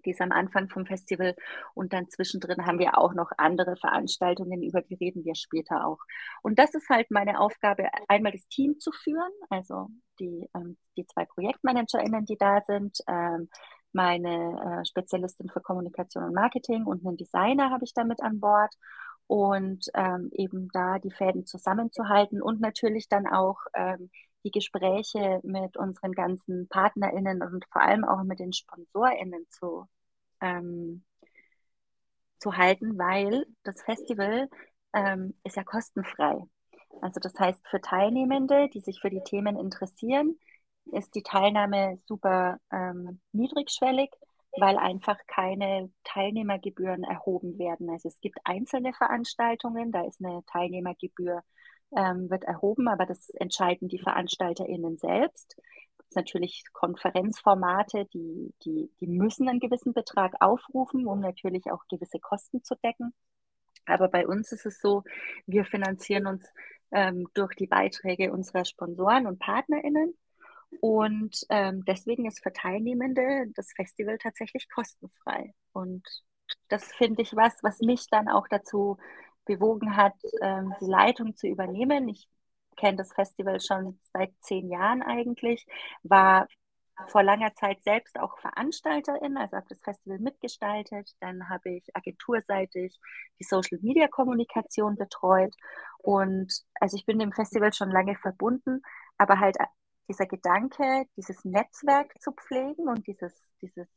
Die 0.06 0.12
ist 0.12 0.22
am 0.22 0.32
Anfang 0.32 0.70
vom 0.70 0.86
Festival 0.86 1.36
und 1.74 1.94
dann 1.94 2.10
zwischendrin 2.10 2.66
haben 2.66 2.80
wir 2.80 2.98
auch 2.98 3.14
noch 3.14 3.32
andere 3.38 3.76
Veranstaltungen, 3.76 4.64
über 4.64 4.82
die 4.82 4.96
reden 4.96 5.26
wir 5.26 5.36
später 5.36 5.86
auch. 5.86 6.00
Und 6.42 6.60
das 6.60 6.74
ist 6.74 6.90
halt 6.90 7.12
meine 7.12 7.40
Aufgabe, 7.40 7.90
einmal 8.08 8.32
das 8.32 8.48
Team 8.48 8.80
zu 8.80 8.92
führen, 8.92 9.32
also 9.50 9.90
die, 10.20 10.50
ähm, 10.56 10.78
die 10.98 11.06
zwei 11.06 11.26
ProjektmanagerInnen, 11.26 12.26
die 12.26 12.38
da 12.38 12.62
sind, 12.62 13.00
ähm, 13.08 13.50
meine 13.92 14.82
äh, 14.82 14.86
Spezialistin 14.86 15.50
für 15.50 15.62
Kommunikation 15.62 16.26
und 16.26 16.34
Marketing 16.34 16.86
und 16.86 17.06
einen 17.06 17.18
Designer 17.18 17.72
habe 17.72 17.86
ich 17.86 17.94
damit 17.94 18.22
an 18.22 18.40
Bord 18.40 18.74
und 19.28 19.88
ähm, 19.96 20.30
eben 20.34 20.70
da 20.74 21.00
die 21.00 21.12
Fäden 21.12 21.46
zusammenzuhalten 21.46 22.42
und 22.42 22.62
natürlich 22.62 23.08
dann 23.08 23.26
auch 23.26 23.58
ähm, 23.74 24.10
die 24.44 24.52
Gespräche 24.52 25.40
mit 25.44 25.76
unseren 25.78 26.12
ganzen 26.12 26.68
PartnerInnen 26.68 27.42
und 27.42 27.66
vor 27.72 27.82
allem 27.82 28.06
auch 28.06 28.24
mit 28.24 28.40
den 28.40 28.54
SponsorInnen 28.54 29.46
zu, 29.50 29.88
ähm, 30.42 31.04
zu 32.40 32.56
halten, 32.58 32.98
weil 32.98 33.46
das 33.64 33.82
Festival 33.82 34.50
ähm, 34.94 35.34
ist 35.44 35.56
ja 35.56 35.64
kostenfrei. 35.64 36.38
Also 37.02 37.20
das 37.20 37.34
heißt, 37.38 37.68
für 37.68 37.82
Teilnehmende, 37.82 38.70
die 38.70 38.80
sich 38.80 39.00
für 39.02 39.10
die 39.10 39.24
Themen 39.24 39.58
interessieren, 39.58 40.38
ist 40.92 41.16
die 41.16 41.24
Teilnahme 41.24 42.00
super 42.06 42.60
ähm, 42.72 43.20
niedrigschwellig, 43.32 44.10
weil 44.58 44.78
einfach 44.78 45.18
keine 45.28 45.92
Teilnehmergebühren 46.04 47.04
erhoben 47.04 47.58
werden. 47.58 47.90
Also 47.90 48.08
es 48.08 48.20
gibt 48.22 48.40
einzelne 48.46 48.94
Veranstaltungen, 48.94 49.92
da 49.92 50.06
ist 50.06 50.24
eine 50.24 50.44
Teilnehmergebühr 50.46 51.42
ähm, 51.96 52.30
wird 52.30 52.44
erhoben, 52.44 52.88
aber 52.88 53.06
das 53.06 53.30
entscheiden 53.30 53.88
die 53.88 54.00
VeranstalterInnen 54.00 54.98
selbst. 54.98 55.56
Es 56.10 56.16
natürlich 56.16 56.64
Konferenzformate, 56.74 58.06
die, 58.14 58.54
die, 58.64 58.92
die 59.00 59.08
müssen 59.08 59.50
einen 59.50 59.60
gewissen 59.60 59.94
Betrag 59.94 60.34
aufrufen, 60.40 61.08
um 61.08 61.20
natürlich 61.20 61.72
auch 61.72 61.86
gewisse 61.90 62.20
Kosten 62.20 62.64
zu 62.64 62.76
decken. 62.76 63.14
Aber 63.86 64.08
bei 64.08 64.28
uns 64.28 64.52
ist 64.52 64.66
es 64.66 64.80
so, 64.80 65.04
wir 65.46 65.66
finanzieren 65.66 66.28
uns 66.28 66.46
ähm, 66.92 67.28
durch 67.34 67.56
die 67.56 67.68
Beiträge 67.68 68.32
unserer 68.32 68.66
Sponsoren 68.66 69.28
und 69.28 69.40
PartnerInnen. 69.40 70.16
Und 70.82 71.46
ähm, 71.50 71.84
deswegen 71.86 72.26
ist 72.26 72.42
für 72.44 72.52
Teilnehmende 72.52 73.48
das 73.56 73.72
Festival 73.76 74.18
tatsächlich 74.18 74.68
kostenfrei. 74.70 75.54
Und 75.72 76.04
das 76.68 76.92
finde 76.94 77.22
ich 77.22 77.36
was, 77.36 77.54
was 77.62 77.80
mich 77.80 78.08
dann 78.10 78.28
auch 78.28 78.48
dazu 78.48 78.98
bewogen 79.46 79.96
hat, 79.96 80.16
ähm, 80.42 80.74
die 80.82 80.86
Leitung 80.86 81.36
zu 81.36 81.48
übernehmen. 81.48 82.10
Ich 82.10 82.28
kenne 82.76 82.98
das 82.98 83.14
Festival 83.14 83.60
schon 83.60 84.00
seit 84.14 84.34
zehn 84.42 84.70
Jahren 84.70 85.02
eigentlich, 85.02 85.66
war 86.04 86.48
vor 87.08 87.24
langer 87.24 87.54
Zeit 87.56 87.82
selbst 87.84 88.18
auch 88.20 88.38
Veranstalterin, 88.40 89.38
also 89.38 89.58
habe 89.58 89.68
das 89.70 89.82
Festival 89.82 90.20
mitgestaltet. 90.20 91.12
Dann 91.20 91.50
habe 91.50 91.72
ich 91.72 91.84
agenturseitig 91.94 92.98
die 93.40 93.44
Social 93.44 93.80
Media 93.82 94.08
Kommunikation 94.08 94.96
betreut. 94.96 95.54
Und 95.98 96.54
also 96.80 96.96
ich 96.96 97.06
bin 97.06 97.20
dem 97.20 97.34
Festival 97.34 97.74
schon 97.74 97.92
lange 97.92 98.16
verbunden, 98.16 98.82
aber 99.18 99.40
halt 99.40 99.58
dieser 100.08 100.26
Gedanke, 100.26 101.06
dieses 101.18 101.44
Netzwerk 101.44 102.14
zu 102.22 102.32
pflegen 102.32 102.88
und 102.88 103.06
dieses, 103.08 103.34
dieses 103.62 103.88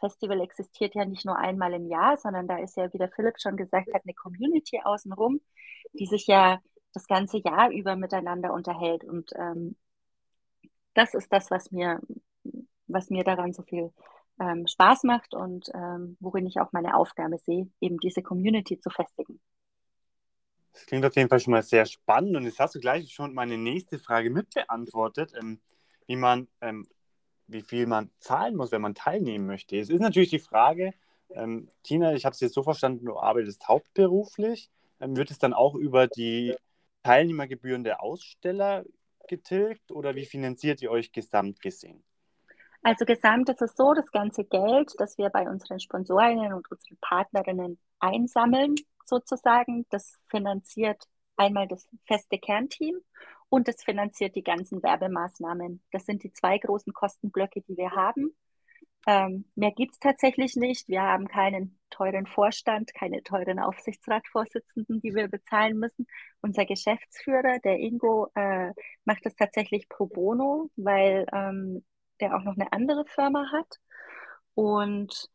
Festival 0.00 0.40
existiert 0.40 0.94
ja 0.94 1.04
nicht 1.04 1.24
nur 1.24 1.38
einmal 1.38 1.72
im 1.72 1.86
Jahr, 1.86 2.16
sondern 2.16 2.46
da 2.48 2.58
ist 2.58 2.76
ja, 2.76 2.92
wie 2.92 2.98
der 2.98 3.10
Philipp 3.10 3.40
schon 3.40 3.56
gesagt 3.56 3.88
hat, 3.94 4.02
eine 4.04 4.14
Community 4.14 4.80
außenrum, 4.82 5.40
die 5.92 6.06
sich 6.06 6.26
ja 6.26 6.60
das 6.98 7.06
ganze 7.06 7.38
Jahr 7.38 7.70
über 7.70 7.96
miteinander 7.96 8.52
unterhält. 8.52 9.04
Und 9.04 9.30
ähm, 9.36 9.76
das 10.94 11.14
ist 11.14 11.32
das, 11.32 11.50
was 11.50 11.70
mir, 11.70 12.00
was 12.88 13.08
mir 13.08 13.22
daran 13.22 13.52
so 13.52 13.62
viel 13.62 13.92
ähm, 14.40 14.66
Spaß 14.66 15.04
macht 15.04 15.34
und 15.34 15.70
ähm, 15.74 16.16
worin 16.20 16.46
ich 16.46 16.60
auch 16.60 16.72
meine 16.72 16.96
Aufgabe 16.96 17.38
sehe, 17.38 17.68
eben 17.80 17.98
diese 17.98 18.22
Community 18.22 18.80
zu 18.80 18.90
festigen. 18.90 19.40
Das 20.72 20.86
klingt 20.86 21.04
auf 21.04 21.14
jeden 21.16 21.28
Fall 21.28 21.40
schon 21.40 21.52
mal 21.52 21.62
sehr 21.62 21.86
spannend 21.86 22.36
und 22.36 22.44
jetzt 22.44 22.58
hast 22.58 22.74
du 22.74 22.80
gleich 22.80 23.12
schon 23.12 23.34
meine 23.34 23.56
nächste 23.56 23.98
Frage 23.98 24.30
mitbeantwortet, 24.30 25.32
ähm, 25.40 25.60
wie 26.06 26.16
man 26.16 26.48
ähm, 26.60 26.86
wie 27.48 27.62
viel 27.62 27.86
man 27.86 28.10
zahlen 28.20 28.56
muss, 28.56 28.72
wenn 28.72 28.82
man 28.82 28.94
teilnehmen 28.94 29.46
möchte. 29.46 29.78
Es 29.78 29.88
ist 29.88 30.00
natürlich 30.00 30.30
die 30.30 30.38
Frage, 30.38 30.92
ähm, 31.30 31.68
Tina, 31.82 32.12
ich 32.12 32.24
habe 32.26 32.34
es 32.34 32.40
jetzt 32.40 32.54
so 32.54 32.62
verstanden, 32.62 33.06
du 33.06 33.18
arbeitest 33.18 33.66
hauptberuflich. 33.68 34.70
Wird 35.00 35.30
es 35.30 35.38
dann 35.38 35.54
auch 35.54 35.74
über 35.74 36.08
die 36.08 36.56
Teilnehmergebühren 37.08 37.84
der 37.84 38.02
Aussteller 38.02 38.84
getilgt 39.28 39.90
oder 39.90 40.14
wie 40.14 40.26
finanziert 40.26 40.82
ihr 40.82 40.90
euch 40.90 41.10
gesamt 41.10 41.58
gesehen? 41.62 42.04
Also 42.82 43.06
gesamt 43.06 43.48
ist 43.48 43.62
es 43.62 43.74
so, 43.76 43.94
das 43.94 44.10
ganze 44.12 44.44
Geld, 44.44 44.92
das 44.98 45.16
wir 45.16 45.30
bei 45.30 45.48
unseren 45.48 45.80
Sponsorinnen 45.80 46.52
und 46.52 46.70
unseren 46.70 46.98
Partnerinnen 47.00 47.78
einsammeln, 47.98 48.74
sozusagen, 49.06 49.86
das 49.88 50.18
finanziert 50.28 51.02
einmal 51.38 51.66
das 51.66 51.88
feste 52.06 52.38
Kernteam 52.38 53.00
und 53.48 53.68
es 53.68 53.82
finanziert 53.82 54.36
die 54.36 54.44
ganzen 54.44 54.82
Werbemaßnahmen. 54.82 55.82
Das 55.92 56.04
sind 56.04 56.22
die 56.24 56.32
zwei 56.34 56.58
großen 56.58 56.92
Kostenblöcke, 56.92 57.62
die 57.62 57.78
wir 57.78 57.92
haben. 57.92 58.36
Ähm, 59.06 59.46
mehr 59.54 59.72
gibt 59.72 59.94
es 59.94 59.98
tatsächlich 60.00 60.56
nicht. 60.56 60.88
Wir 60.88 61.02
haben 61.02 61.28
keinen 61.28 61.78
teuren 61.90 62.26
Vorstand, 62.26 62.92
keine 62.94 63.22
teuren 63.22 63.58
Aufsichtsratsvorsitzenden, 63.58 65.00
die 65.00 65.14
wir 65.14 65.28
bezahlen 65.28 65.78
müssen. 65.78 66.06
Unser 66.40 66.66
Geschäftsführer, 66.66 67.58
der 67.60 67.78
Ingo, 67.78 68.28
äh, 68.34 68.72
macht 69.04 69.24
das 69.24 69.34
tatsächlich 69.34 69.88
pro 69.88 70.06
bono, 70.06 70.70
weil 70.76 71.26
ähm, 71.32 71.84
der 72.20 72.36
auch 72.36 72.42
noch 72.42 72.54
eine 72.54 72.72
andere 72.72 73.04
Firma 73.06 73.50
hat. 73.52 73.78
Und 74.54 75.30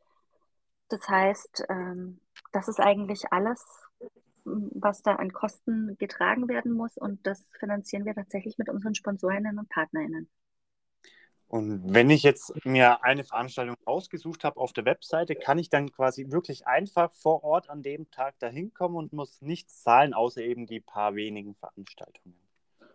das 0.90 1.08
heißt, 1.08 1.66
ähm, 1.70 2.20
das 2.52 2.68
ist 2.68 2.80
eigentlich 2.80 3.32
alles, 3.32 3.66
was 4.46 5.02
da 5.02 5.16
an 5.16 5.32
Kosten 5.32 5.98
getragen 5.98 6.48
werden 6.48 6.74
muss. 6.74 6.98
Und 6.98 7.26
das 7.26 7.50
finanzieren 7.60 8.06
wir 8.06 8.14
tatsächlich 8.14 8.58
mit 8.58 8.70
unseren 8.70 8.96
Sponsorinnen 8.96 9.58
und 9.58 9.70
Partnerinnen. 9.70 10.30
Und 11.54 11.94
wenn 11.94 12.10
ich 12.10 12.24
jetzt 12.24 12.66
mir 12.66 13.04
eine 13.04 13.24
Veranstaltung 13.24 13.78
ausgesucht 13.86 14.44
habe 14.44 14.60
auf 14.60 14.74
der 14.74 14.86
Webseite, 14.86 15.36
kann 15.36 15.60
ich 15.60 15.70
dann 15.70 15.92
quasi 15.92 16.32
wirklich 16.32 16.66
einfach 16.66 17.14
vor 17.14 17.44
Ort 17.44 17.70
an 17.70 17.84
dem 17.84 18.10
Tag 18.10 18.40
dahin 18.40 18.74
kommen 18.74 18.96
und 18.96 19.14
muss 19.14 19.40
nichts 19.40 19.84
zahlen, 19.84 20.16
außer 20.16 20.42
eben 20.42 20.66
die 20.66 20.80
paar 20.80 21.14
wenigen 21.14 21.54
Veranstaltungen. 21.54 22.36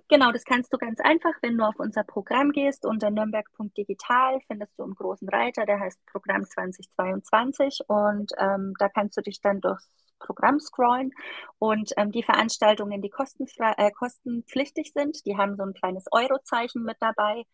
Genau, 0.08 0.32
das 0.32 0.42
kannst 0.42 0.72
du 0.72 0.76
ganz 0.76 0.98
einfach, 0.98 1.34
wenn 1.40 1.56
du 1.56 1.62
auf 1.62 1.78
unser 1.78 2.02
Programm 2.02 2.50
gehst. 2.50 2.84
Unter 2.84 3.10
nürnberg.digital 3.10 4.40
findest 4.48 4.76
du 4.76 4.82
einen 4.82 4.96
großen 4.96 5.28
Reiter, 5.28 5.64
der 5.64 5.78
heißt 5.78 6.04
Programm 6.06 6.44
2022. 6.44 7.82
Und 7.86 8.32
ähm, 8.38 8.74
da 8.80 8.88
kannst 8.88 9.16
du 9.16 9.20
dich 9.20 9.40
dann 9.40 9.60
durchs 9.60 9.88
Programm 10.18 10.58
scrollen 10.58 11.12
und 11.60 11.92
ähm, 11.96 12.10
die 12.10 12.24
Veranstaltungen, 12.24 13.02
die 13.02 13.08
kostenfrei, 13.08 13.74
äh, 13.76 13.92
kostenpflichtig 13.92 14.92
sind, 14.92 15.24
die 15.26 15.36
haben 15.36 15.54
so 15.54 15.62
ein 15.62 15.74
kleines 15.74 16.06
Eurozeichen 16.10 16.82
mit 16.82 16.96
dabei. 16.98 17.44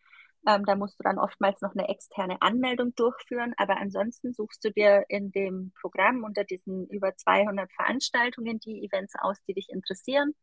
Ähm, 0.47 0.63
da 0.65 0.75
musst 0.75 0.99
du 0.99 1.03
dann 1.03 1.17
oftmals 1.17 1.61
noch 1.61 1.73
eine 1.73 1.87
externe 1.89 2.41
Anmeldung 2.41 2.93
durchführen, 2.95 3.53
aber 3.57 3.77
ansonsten 3.77 4.33
suchst 4.33 4.63
du 4.63 4.71
dir 4.71 5.05
in 5.09 5.31
dem 5.31 5.73
Programm 5.81 6.23
unter 6.23 6.43
diesen 6.43 6.87
über 6.87 7.15
200 7.15 7.71
Veranstaltungen 7.73 8.59
die 8.59 8.85
Events 8.85 9.15
aus, 9.19 9.41
die 9.47 9.53
dich 9.53 9.69
interessieren, 9.69 10.35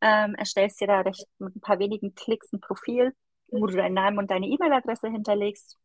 ähm, 0.00 0.34
erstellst 0.34 0.80
dir 0.80 0.88
da 0.88 1.00
recht, 1.00 1.26
mit 1.38 1.54
ein 1.54 1.60
paar 1.60 1.78
wenigen 1.78 2.14
Klicks 2.14 2.52
ein 2.52 2.60
Profil, 2.60 3.12
wo 3.48 3.66
du 3.66 3.76
deinen 3.76 3.94
Namen 3.94 4.18
und 4.18 4.30
deine 4.30 4.46
E-Mail-Adresse 4.46 5.08
hinterlegst 5.08 5.78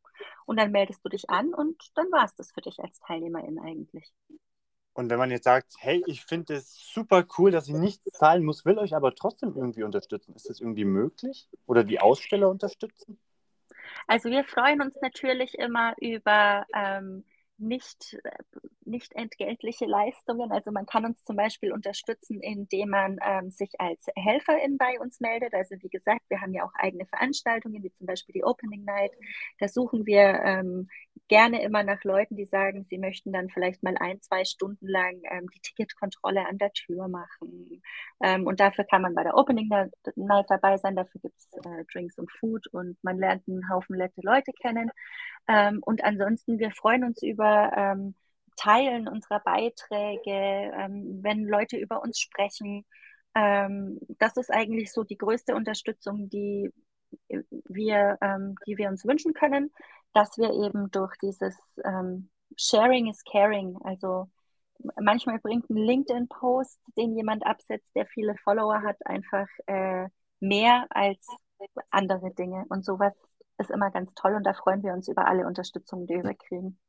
und 0.45 0.57
dann 0.57 0.71
meldest 0.71 1.05
du 1.05 1.09
dich 1.09 1.29
an 1.29 1.53
und 1.53 1.77
dann 1.95 2.11
war 2.11 2.25
es 2.25 2.35
das 2.35 2.51
für 2.51 2.61
dich 2.61 2.79
als 2.79 2.99
Teilnehmerin 3.01 3.59
eigentlich. 3.59 4.11
Und 4.93 5.09
wenn 5.09 5.19
man 5.19 5.31
jetzt 5.31 5.45
sagt, 5.45 5.75
hey, 5.77 6.03
ich 6.07 6.25
finde 6.25 6.55
es 6.55 6.75
super 6.93 7.25
cool, 7.38 7.51
dass 7.51 7.67
ich 7.67 7.75
nichts 7.75 8.03
zahlen 8.17 8.43
muss, 8.43 8.65
will 8.65 8.77
euch 8.79 8.95
aber 8.95 9.13
trotzdem 9.15 9.55
irgendwie 9.55 9.83
unterstützen, 9.83 10.35
ist 10.35 10.49
das 10.49 10.59
irgendwie 10.59 10.85
möglich? 10.85 11.47
Oder 11.67 11.83
die 11.83 12.01
Aussteller 12.01 12.49
unterstützen? 12.49 13.17
Also 14.08 14.29
wir 14.29 14.43
freuen 14.43 14.81
uns 14.81 14.96
natürlich 15.01 15.55
immer 15.58 15.93
über 16.00 16.65
ähm, 16.75 17.24
nicht, 17.59 18.17
nicht 18.85 19.13
entgeltliche 19.13 19.85
Leistungen. 19.85 20.51
Also 20.51 20.71
man 20.71 20.85
kann 20.85 21.05
uns 21.05 21.23
zum 21.23 21.35
Beispiel 21.35 21.71
unterstützen, 21.71 22.41
indem 22.41 22.89
man 22.89 23.17
ähm, 23.25 23.51
sich 23.51 23.71
als 23.79 24.05
Helferin 24.15 24.77
bei 24.77 24.99
uns 24.99 25.19
meldet. 25.19 25.53
Also 25.53 25.75
wie 25.81 25.89
gesagt, 25.89 26.21
wir 26.29 26.41
haben 26.41 26.53
ja 26.53 26.63
auch 26.65 26.73
eigene 26.75 27.05
Veranstaltungen, 27.05 27.83
wie 27.83 27.91
zum 27.93 28.07
Beispiel 28.07 28.33
die 28.33 28.43
Opening 28.43 28.83
Night. 28.83 29.11
Da 29.59 29.67
suchen 29.67 30.05
wir 30.05 30.41
ähm, 30.43 30.89
gerne 31.27 31.61
immer 31.61 31.83
nach 31.83 32.03
Leuten, 32.03 32.35
die 32.35 32.45
sagen, 32.45 32.85
sie 32.89 32.97
möchten 32.97 33.31
dann 33.31 33.49
vielleicht 33.49 33.83
mal 33.83 33.95
ein, 33.97 34.21
zwei 34.21 34.45
Stunden 34.45 34.87
lang 34.87 35.21
ähm, 35.29 35.47
die 35.53 35.61
Ticketkontrolle 35.61 36.45
an 36.47 36.57
der 36.57 36.71
Tür 36.73 37.07
machen. 37.07 37.81
Ähm, 38.21 38.47
und 38.47 38.59
dafür 38.59 38.83
kann 38.85 39.01
man 39.01 39.13
bei 39.13 39.23
der 39.23 39.35
Opening 39.35 39.69
Night 40.15 40.45
dabei 40.49 40.77
sein. 40.77 40.95
Dafür 40.95 41.21
gibt 41.21 41.37
es 41.37 41.53
äh, 41.53 41.85
Drinks 41.91 42.17
und 42.17 42.31
Food 42.31 42.67
und 42.71 42.97
man 43.03 43.17
lernt 43.17 43.47
einen 43.47 43.69
Haufen 43.69 43.97
nette 43.97 44.21
Leute 44.21 44.51
kennen. 44.61 44.91
Ähm, 45.49 45.81
und 45.83 46.03
ansonsten, 46.03 46.59
wir 46.59 46.71
freuen 46.71 47.03
uns 47.03 47.23
über 47.23 47.71
ähm, 47.75 48.15
Teilen 48.55 49.07
unserer 49.07 49.39
Beiträge, 49.39 50.71
ähm, 50.77 51.19
wenn 51.23 51.45
Leute 51.45 51.77
über 51.77 52.01
uns 52.03 52.19
sprechen. 52.19 52.85
Ähm, 53.35 53.99
das 54.19 54.37
ist 54.37 54.51
eigentlich 54.51 54.93
so 54.93 55.03
die 55.03 55.17
größte 55.17 55.55
Unterstützung, 55.55 56.29
die 56.29 56.71
wir, 57.65 58.17
ähm, 58.21 58.55
die 58.67 58.77
wir 58.77 58.89
uns 58.89 59.05
wünschen 59.05 59.33
können, 59.33 59.71
dass 60.13 60.37
wir 60.37 60.51
eben 60.53 60.91
durch 60.91 61.15
dieses 61.17 61.57
ähm, 61.83 62.29
Sharing 62.55 63.09
is 63.09 63.23
Caring, 63.23 63.75
also 63.83 64.29
manchmal 64.99 65.39
bringt 65.39 65.69
ein 65.69 65.77
LinkedIn-Post, 65.77 66.79
den 66.97 67.15
jemand 67.15 67.45
absetzt, 67.45 67.95
der 67.95 68.05
viele 68.05 68.35
Follower 68.43 68.83
hat, 68.83 68.97
einfach 69.05 69.47
äh, 69.65 70.07
mehr 70.39 70.85
als 70.89 71.25
andere 71.89 72.33
Dinge. 72.33 72.65
Und 72.69 72.85
sowas 72.85 73.13
ist 73.59 73.71
immer 73.71 73.91
ganz 73.91 74.13
toll 74.15 74.35
und 74.35 74.43
da 74.43 74.53
freuen 74.53 74.83
wir 74.83 74.93
uns 74.93 75.07
über 75.07 75.27
alle 75.27 75.45
Unterstützung, 75.45 76.07
die 76.07 76.15
wir 76.15 76.33
kriegen. 76.33 76.79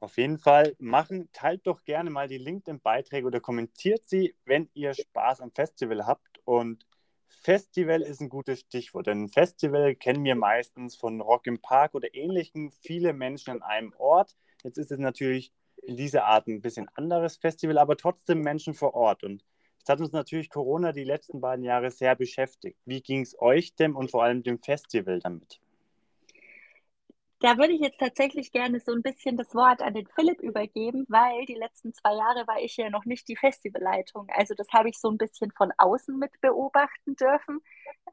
Auf 0.00 0.18
jeden 0.18 0.38
Fall 0.38 0.76
machen, 0.78 1.30
teilt 1.32 1.66
doch 1.66 1.82
gerne 1.84 2.10
mal 2.10 2.28
die 2.28 2.38
LinkedIn-Beiträge 2.38 3.26
oder 3.26 3.40
kommentiert 3.40 4.06
sie, 4.06 4.36
wenn 4.44 4.68
ihr 4.74 4.92
Spaß 4.92 5.40
am 5.40 5.50
Festival 5.50 6.06
habt. 6.06 6.40
Und 6.44 6.86
Festival 7.28 8.02
ist 8.02 8.20
ein 8.20 8.28
gutes 8.28 8.60
Stichwort, 8.60 9.06
denn 9.06 9.28
Festival 9.28 9.94
kennen 9.94 10.24
wir 10.24 10.34
meistens 10.34 10.94
von 10.94 11.20
Rock 11.20 11.46
im 11.46 11.60
Park 11.60 11.94
oder 11.94 12.14
ähnlichen, 12.14 12.70
viele 12.70 13.12
Menschen 13.12 13.50
an 13.50 13.62
einem 13.62 13.94
Ort. 13.96 14.36
Jetzt 14.62 14.78
ist 14.78 14.92
es 14.92 14.98
natürlich 14.98 15.52
in 15.82 15.96
dieser 15.96 16.24
Art 16.24 16.48
ein 16.48 16.60
bisschen 16.60 16.88
anderes 16.94 17.36
Festival, 17.36 17.78
aber 17.78 17.96
trotzdem 17.96 18.40
Menschen 18.40 18.74
vor 18.74 18.94
Ort. 18.94 19.24
Und 19.24 19.44
Jetzt 19.84 19.90
hat 19.90 20.00
uns 20.00 20.12
natürlich 20.12 20.48
Corona 20.48 20.92
die 20.92 21.04
letzten 21.04 21.42
beiden 21.42 21.62
Jahre 21.62 21.90
sehr 21.90 22.16
beschäftigt. 22.16 22.78
Wie 22.86 23.02
ging 23.02 23.20
es 23.20 23.38
euch 23.38 23.74
denn 23.74 23.94
und 23.94 24.10
vor 24.10 24.24
allem 24.24 24.42
dem 24.42 24.58
Festival 24.58 25.18
damit? 25.18 25.60
Da 27.40 27.58
würde 27.58 27.74
ich 27.74 27.82
jetzt 27.82 28.00
tatsächlich 28.00 28.50
gerne 28.50 28.80
so 28.80 28.92
ein 28.92 29.02
bisschen 29.02 29.36
das 29.36 29.54
Wort 29.54 29.82
an 29.82 29.92
den 29.92 30.06
Philipp 30.06 30.40
übergeben, 30.40 31.04
weil 31.10 31.44
die 31.44 31.54
letzten 31.56 31.92
zwei 31.92 32.14
Jahre 32.14 32.46
war 32.46 32.62
ich 32.62 32.78
ja 32.78 32.88
noch 32.88 33.04
nicht 33.04 33.28
die 33.28 33.36
Festivalleitung. 33.36 34.26
Also 34.30 34.54
das 34.54 34.68
habe 34.72 34.88
ich 34.88 34.98
so 34.98 35.10
ein 35.10 35.18
bisschen 35.18 35.50
von 35.50 35.70
außen 35.76 36.18
mit 36.18 36.30
beobachten 36.40 37.14
dürfen. 37.16 37.60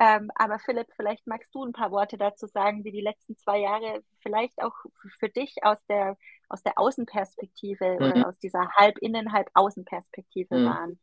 Ähm, 0.01 0.29
aber 0.35 0.59
Philipp, 0.59 0.87
vielleicht 0.98 1.25
magst 1.25 1.55
du 1.55 1.63
ein 1.63 1.72
paar 1.72 1.91
Worte 1.91 2.17
dazu 2.17 2.48
sagen, 2.48 2.83
wie 2.83 2.91
die 2.91 3.00
letzten 3.00 3.37
zwei 3.37 3.59
Jahre 3.59 4.03
vielleicht 4.19 4.61
auch 4.61 4.75
für 5.19 5.29
dich 5.29 5.63
aus 5.63 5.77
der, 5.85 6.17
aus 6.50 6.63
der 6.63 6.77
Außenperspektive 6.77 7.96
mhm. 7.98 8.05
oder 8.05 8.27
aus 8.27 8.39
dieser 8.39 8.69
halb-innen, 8.75 9.31
halb-außenperspektive 9.31 10.57
mhm. 10.57 10.65
waren. 10.65 11.00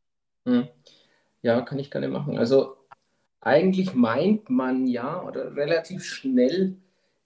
Hm. 0.48 0.68
Ja, 1.42 1.60
kann 1.60 1.78
ich 1.78 1.90
gerne 1.90 2.08
machen. 2.08 2.38
Also 2.38 2.76
eigentlich 3.40 3.94
meint 3.94 4.50
man 4.50 4.86
ja 4.86 5.22
oder 5.22 5.54
relativ 5.54 6.04
schnell, 6.04 6.76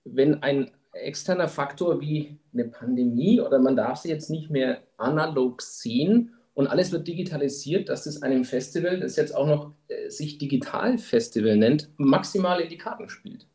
wenn 0.04 0.42
ein 0.42 0.70
externer 0.92 1.48
Faktor 1.48 2.00
wie 2.00 2.38
eine 2.52 2.64
Pandemie 2.64 3.40
oder 3.40 3.58
man 3.58 3.76
darf 3.76 3.98
sie 3.98 4.10
jetzt 4.10 4.28
nicht 4.28 4.50
mehr 4.50 4.82
analog 4.98 5.62
sehen 5.62 6.34
und 6.54 6.66
alles 6.66 6.92
wird 6.92 7.08
digitalisiert, 7.08 7.88
dass 7.88 8.04
das 8.04 8.22
einem 8.22 8.44
Festival, 8.44 9.00
das 9.00 9.16
jetzt 9.16 9.34
auch 9.34 9.46
noch 9.46 9.72
äh, 9.88 10.10
sich 10.10 10.36
Digitalfestival 10.36 11.56
nennt, 11.56 11.88
maximal 11.96 12.60
in 12.60 12.68
die 12.68 12.76
Karten 12.76 13.08
spielt. 13.08 13.46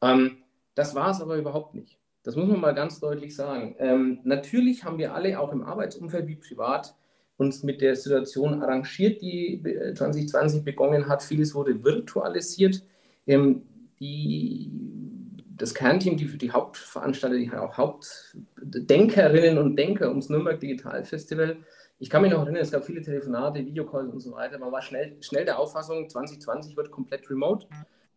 Ähm, 0.00 0.38
das 0.76 0.94
war 0.94 1.10
es 1.10 1.20
aber 1.20 1.36
überhaupt 1.36 1.74
nicht. 1.74 1.98
Das 2.22 2.36
muss 2.36 2.46
man 2.46 2.60
mal 2.60 2.74
ganz 2.74 3.00
deutlich 3.00 3.34
sagen. 3.34 3.74
Ähm, 3.78 4.20
natürlich 4.22 4.84
haben 4.84 4.98
wir 4.98 5.14
alle 5.14 5.40
auch 5.40 5.52
im 5.52 5.64
Arbeitsumfeld 5.64 6.28
wie 6.28 6.36
privat 6.36 6.94
uns 7.36 7.62
mit 7.62 7.80
der 7.80 7.96
Situation 7.96 8.62
arrangiert, 8.62 9.20
die 9.22 9.62
2020 9.94 10.60
äh, 10.60 10.62
begonnen 10.62 11.08
hat. 11.08 11.22
Vieles 11.22 11.54
wurde 11.54 11.82
virtualisiert. 11.82 12.82
Ähm, 13.26 13.62
die, 14.00 14.70
das 15.56 15.74
Kernteam, 15.74 16.16
die, 16.16 16.26
die 16.38 16.50
Hauptveranstalter, 16.50 17.36
die 17.36 17.52
auch 17.52 17.76
Hauptdenkerinnen 17.76 19.58
und 19.58 19.76
Denker 19.76 20.08
ums 20.08 20.28
Nürnberg 20.28 20.58
Digital 20.58 21.04
Festival. 21.04 21.56
Ich 21.98 22.10
kann 22.10 22.22
mich 22.22 22.32
noch 22.32 22.42
erinnern, 22.42 22.62
es 22.62 22.72
gab 22.72 22.84
viele 22.84 23.00
Telefonate, 23.00 23.64
Videocalls 23.64 24.12
und 24.12 24.18
so 24.18 24.32
weiter. 24.32 24.58
Man 24.58 24.72
war 24.72 24.82
schnell, 24.82 25.16
schnell 25.20 25.44
der 25.44 25.58
Auffassung, 25.58 26.08
2020 26.08 26.76
wird 26.76 26.90
komplett 26.90 27.30
remote 27.30 27.66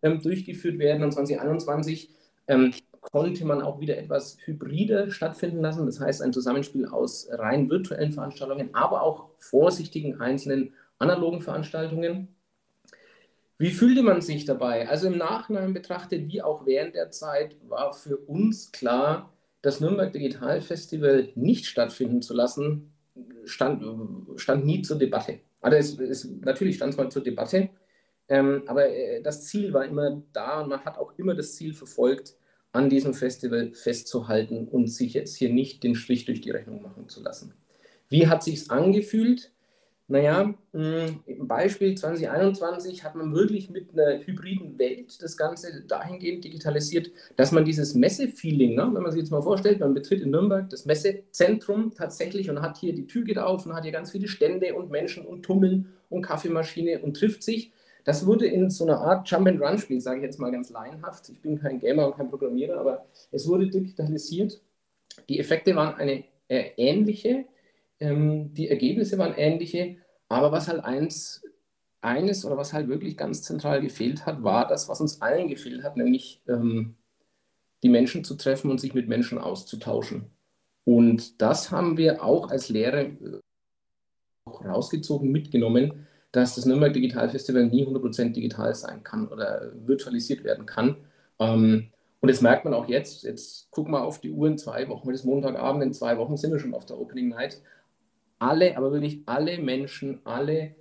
ähm, 0.02 0.20
durchgeführt 0.22 0.80
werden 0.80 1.04
und 1.04 1.12
2021 1.12 2.10
ähm, 2.48 2.74
konnte 3.12 3.46
man 3.46 3.62
auch 3.62 3.80
wieder 3.80 3.98
etwas 3.98 4.38
hybrider 4.46 5.12
stattfinden 5.12 5.62
lassen. 5.62 5.86
Das 5.86 6.00
heißt, 6.00 6.22
ein 6.22 6.34
Zusammenspiel 6.34 6.88
aus 6.88 7.28
rein 7.32 7.70
virtuellen 7.70 8.12
Veranstaltungen, 8.12 8.74
aber 8.74 9.04
auch 9.04 9.30
vorsichtigen 9.38 10.20
einzelnen 10.20 10.74
analogen 10.98 11.42
Veranstaltungen. 11.42 12.30
Wie 13.58 13.72
fühlte 13.72 14.04
man 14.04 14.22
sich 14.22 14.46
dabei? 14.46 14.90
Also 14.90 15.08
im 15.08 15.18
Nachhinein 15.18 15.74
betrachtet, 15.74 16.28
wie 16.28 16.42
auch 16.42 16.66
während 16.66 16.96
der 16.96 17.12
Zeit, 17.12 17.56
war 17.70 17.94
für 17.94 18.18
uns 18.18 18.72
klar, 18.72 19.32
das 19.62 19.80
Nürnberg 19.80 20.12
Digital 20.12 20.62
Festival 20.62 21.30
nicht 21.36 21.66
stattfinden 21.66 22.22
zu 22.22 22.34
lassen, 22.34 22.92
stand, 23.46 23.84
stand 24.36 24.66
nie 24.66 24.82
zur 24.82 24.98
Debatte. 24.98 25.40
Also 25.62 25.78
es, 25.78 26.00
es, 26.00 26.30
natürlich 26.42 26.76
stand 26.76 26.94
es 26.94 26.98
mal 26.98 27.10
zur 27.10 27.24
Debatte, 27.24 27.70
ähm, 28.28 28.64
aber 28.68 28.90
äh, 28.90 29.22
das 29.22 29.46
Ziel 29.46 29.74
war 29.74 29.86
immer 29.86 30.22
da 30.34 30.62
und 30.62 30.70
man 30.70 30.84
hat 30.84 30.98
auch 30.98 31.14
immer 31.18 31.34
das 31.34 31.56
Ziel 31.56 31.74
verfolgt, 31.74 32.36
an 32.76 32.90
diesem 32.90 33.14
Festival 33.14 33.72
festzuhalten 33.74 34.68
und 34.68 34.88
sich 34.88 35.14
jetzt 35.14 35.36
hier 35.36 35.50
nicht 35.50 35.84
den 35.84 35.96
Strich 35.96 36.26
durch 36.26 36.42
die 36.42 36.52
Rechnung 36.52 36.82
machen 36.82 37.08
zu 37.10 37.24
lassen. 37.24 37.54
Wie 38.10 38.28
hat 38.28 38.44
sich 38.44 38.70
angefühlt? 38.70 39.52
Naja, 40.08 40.54
hm, 40.72 41.20
im 41.26 41.48
Beispiel 41.48 41.96
2021 41.96 43.04
hat 43.04 43.16
man 43.16 43.34
wirklich 43.34 43.72
mit 43.72 43.92
einer 43.94 44.20
hybriden 44.24 44.78
Welt 44.78 45.20
das 45.24 45.36
Ganze 45.36 45.84
dahingehend 45.88 46.44
digitalisiert, 46.44 47.10
dass 47.38 47.52
man 47.52 47.66
dieses 47.66 47.96
Messe-Feeling, 47.96 48.76
ne, 48.76 48.92
wenn 48.94 49.02
man 49.02 49.12
sich 49.12 49.22
jetzt 49.22 49.32
mal 49.32 49.42
vorstellt, 49.42 49.80
man 49.80 49.96
betritt 49.96 50.22
in 50.22 50.30
Nürnberg 50.30 50.70
das 50.70 50.86
Messezentrum 50.86 51.92
tatsächlich 51.96 52.52
und 52.52 52.62
hat 52.62 52.78
hier 52.78 52.94
die 52.94 53.08
Tür 53.08 53.24
geht 53.24 53.40
auf 53.40 53.66
und 53.66 53.74
hat 53.74 53.84
hier 53.84 53.92
ganz 53.92 54.12
viele 54.12 54.28
Stände 54.28 54.76
und 54.76 54.92
Menschen 54.92 55.26
und 55.26 55.42
Tummeln 55.42 55.94
und 56.10 56.22
Kaffeemaschine 56.22 57.00
und 57.00 57.16
trifft 57.16 57.42
sich 57.42 57.72
das 58.06 58.26
wurde 58.26 58.46
in 58.46 58.70
so 58.70 58.86
einer 58.86 59.00
Art 59.00 59.30
Jump-and-Run-Spiel, 59.30 60.00
sage 60.00 60.20
ich 60.20 60.24
jetzt 60.24 60.40
mal 60.40 60.52
ganz 60.52 60.70
laienhaft. 60.70 61.28
Ich 61.30 61.42
bin 61.42 61.60
kein 61.60 61.80
Gamer 61.80 62.06
und 62.06 62.16
kein 62.16 62.30
Programmierer, 62.30 62.80
aber 62.80 63.06
es 63.32 63.48
wurde 63.48 63.68
digitalisiert. 63.68 64.62
Die 65.28 65.40
Effekte 65.40 65.76
waren 65.76 65.96
eine 65.96 66.24
äh, 66.48 66.70
ähnliche, 66.78 67.46
ähm, 68.00 68.54
die 68.54 68.70
Ergebnisse 68.70 69.18
waren 69.18 69.34
ähnliche, 69.36 69.98
aber 70.30 70.52
was 70.52 70.68
halt 70.68 70.84
eins, 70.84 71.44
eines 72.02 72.46
oder 72.46 72.58
was 72.58 72.74
halt 72.74 72.88
wirklich 72.88 73.18
ganz 73.18 73.42
zentral 73.42 73.82
gefehlt 73.82 74.28
hat, 74.28 74.44
war 74.44 74.68
das, 74.68 74.88
was 74.88 75.02
uns 75.02 75.22
allen 75.22 75.48
gefehlt 75.48 75.84
hat, 75.84 75.98
nämlich 75.98 76.44
ähm, 76.48 76.96
die 77.82 77.90
Menschen 77.90 78.24
zu 78.24 78.36
treffen 78.36 78.70
und 78.70 78.80
sich 78.80 78.94
mit 78.94 79.08
Menschen 79.08 79.40
auszutauschen. 79.40 80.30
Und 80.84 81.42
das 81.42 81.72
haben 81.72 81.98
wir 81.98 82.24
auch 82.24 82.52
als 82.52 82.70
Lehre 82.70 83.06
äh, 83.06 83.40
rausgezogen, 84.46 85.32
mitgenommen, 85.32 86.05
dass 86.36 86.56
das 86.56 86.66
Nürnberg 86.66 86.92
Digital 86.92 87.30
Festival 87.30 87.66
nie 87.66 87.86
100% 87.86 88.34
digital 88.34 88.76
sein 88.76 89.04
kann 89.04 89.30
oder 89.30 89.72
virtualisiert 89.86 90.44
werden 90.44 90.66
kann. 90.66 90.98
Ähm, 91.40 91.92
und 92.20 92.30
das 92.30 92.42
merkt 92.42 92.66
man 92.66 92.74
auch 92.74 92.90
jetzt. 92.90 93.24
Jetzt 93.24 93.72
gucken 93.72 93.94
wir 93.94 94.04
auf 94.04 94.20
die 94.20 94.32
Uhr 94.32 94.48
in 94.48 94.58
zwei 94.58 94.88
Wochen. 94.90 95.06
Heute 95.06 95.16
ist 95.16 95.24
Montagabend, 95.24 95.84
in 95.84 95.94
zwei 95.94 96.18
Wochen 96.18 96.36
sind 96.36 96.52
wir 96.52 96.60
schon 96.60 96.74
auf 96.74 96.86
der 96.86 97.00
Opening 97.00 97.30
Night. 97.30 97.62
Alle, 98.38 98.76
aber 98.76 98.92
wirklich 98.92 99.22
alle 99.26 99.58
Menschen, 99.60 100.20
alle 100.26 100.76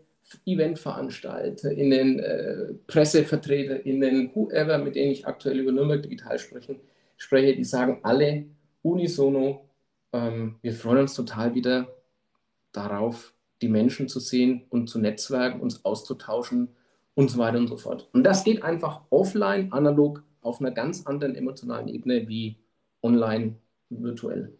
EventveranstalterInnen, 0.44 2.18
äh, 2.18 2.74
PressevertreterInnen, 2.88 4.34
whoever, 4.34 4.78
mit 4.78 4.96
denen 4.96 5.12
ich 5.12 5.26
aktuell 5.26 5.60
über 5.60 5.70
Nürnberg 5.70 6.02
digital 6.02 6.38
sprechen, 6.38 6.80
spreche, 7.16 7.54
die 7.54 7.64
sagen 7.64 8.00
alle 8.02 8.46
unisono, 8.82 9.68
ähm, 10.12 10.56
wir 10.62 10.72
freuen 10.72 11.02
uns 11.02 11.14
total 11.14 11.54
wieder 11.54 11.86
darauf, 12.72 13.33
die 13.62 13.68
Menschen 13.68 14.08
zu 14.08 14.20
sehen 14.20 14.66
und 14.70 14.88
zu 14.88 14.98
netzwerken, 14.98 15.60
uns 15.60 15.84
auszutauschen 15.84 16.74
und 17.14 17.30
so 17.30 17.38
weiter 17.38 17.58
und 17.58 17.68
so 17.68 17.76
fort. 17.76 18.08
Und 18.12 18.24
das 18.24 18.44
geht 18.44 18.62
einfach 18.62 19.02
offline, 19.10 19.72
analog, 19.72 20.22
auf 20.42 20.60
einer 20.60 20.72
ganz 20.72 21.06
anderen 21.06 21.34
emotionalen 21.34 21.88
Ebene 21.88 22.28
wie 22.28 22.58
online, 23.02 23.56
virtuell. 23.88 24.58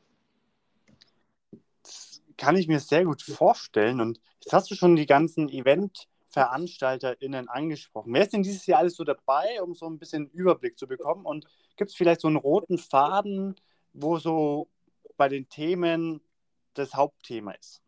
Das 1.82 2.22
kann 2.36 2.56
ich 2.56 2.68
mir 2.68 2.80
sehr 2.80 3.04
gut 3.04 3.22
vorstellen. 3.22 4.00
Und 4.00 4.20
jetzt 4.40 4.52
hast 4.52 4.70
du 4.70 4.74
schon 4.74 4.96
die 4.96 5.06
ganzen 5.06 5.48
EventveranstalterInnen 5.48 7.48
angesprochen. 7.48 8.12
Wer 8.14 8.22
ist 8.22 8.32
denn 8.32 8.42
dieses 8.42 8.66
Jahr 8.66 8.80
alles 8.80 8.96
so 8.96 9.04
dabei, 9.04 9.62
um 9.62 9.74
so 9.74 9.86
ein 9.86 9.98
bisschen 9.98 10.28
Überblick 10.30 10.78
zu 10.78 10.86
bekommen? 10.86 11.26
Und 11.26 11.46
gibt 11.76 11.90
es 11.90 11.96
vielleicht 11.96 12.22
so 12.22 12.28
einen 12.28 12.36
roten 12.36 12.78
Faden, 12.78 13.56
wo 13.92 14.18
so 14.18 14.68
bei 15.16 15.28
den 15.28 15.48
Themen 15.48 16.20
das 16.74 16.94
Hauptthema 16.94 17.52
ist? 17.52 17.83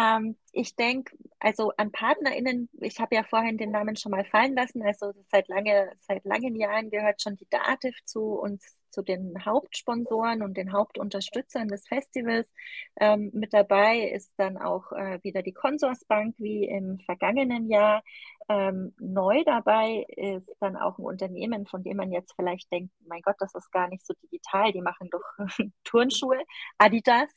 Ähm, 0.00 0.36
ich 0.52 0.76
denke, 0.76 1.16
also 1.40 1.72
an 1.76 1.92
PartnerInnen, 1.92 2.68
ich 2.80 3.00
habe 3.00 3.14
ja 3.14 3.22
vorhin 3.24 3.58
den 3.58 3.70
Namen 3.70 3.96
schon 3.96 4.12
mal 4.12 4.24
fallen 4.24 4.54
lassen, 4.54 4.82
also 4.82 5.12
seit, 5.30 5.48
lange, 5.48 5.92
seit 6.00 6.24
langen 6.24 6.56
Jahren 6.56 6.90
gehört 6.90 7.22
schon 7.22 7.36
die 7.36 7.48
Dativ 7.50 7.96
zu 8.04 8.20
uns, 8.34 8.78
zu 8.90 9.02
den 9.02 9.44
Hauptsponsoren 9.44 10.42
und 10.42 10.56
den 10.56 10.72
Hauptunterstützern 10.72 11.68
des 11.68 11.86
Festivals. 11.86 12.50
Ähm, 12.98 13.30
mit 13.34 13.52
dabei 13.52 14.00
ist 14.00 14.32
dann 14.36 14.56
auch 14.58 14.90
äh, 14.92 15.20
wieder 15.22 15.42
die 15.42 15.52
Consorsbank 15.52 16.34
wie 16.38 16.64
im 16.64 16.98
vergangenen 17.00 17.68
Jahr. 17.68 18.02
Ähm, 18.48 18.94
neu 18.98 19.44
dabei 19.44 20.06
ist 20.08 20.50
dann 20.60 20.76
auch 20.76 20.98
ein 20.98 21.04
Unternehmen, 21.04 21.66
von 21.66 21.84
dem 21.84 21.98
man 21.98 22.10
jetzt 22.10 22.32
vielleicht 22.34 22.72
denkt, 22.72 22.92
mein 23.06 23.22
Gott, 23.22 23.36
das 23.38 23.54
ist 23.54 23.70
gar 23.70 23.88
nicht 23.88 24.04
so 24.04 24.14
digital, 24.24 24.72
die 24.72 24.82
machen 24.82 25.08
doch 25.10 25.22
Turnschuhe. 25.84 26.42
Adidas 26.78 27.30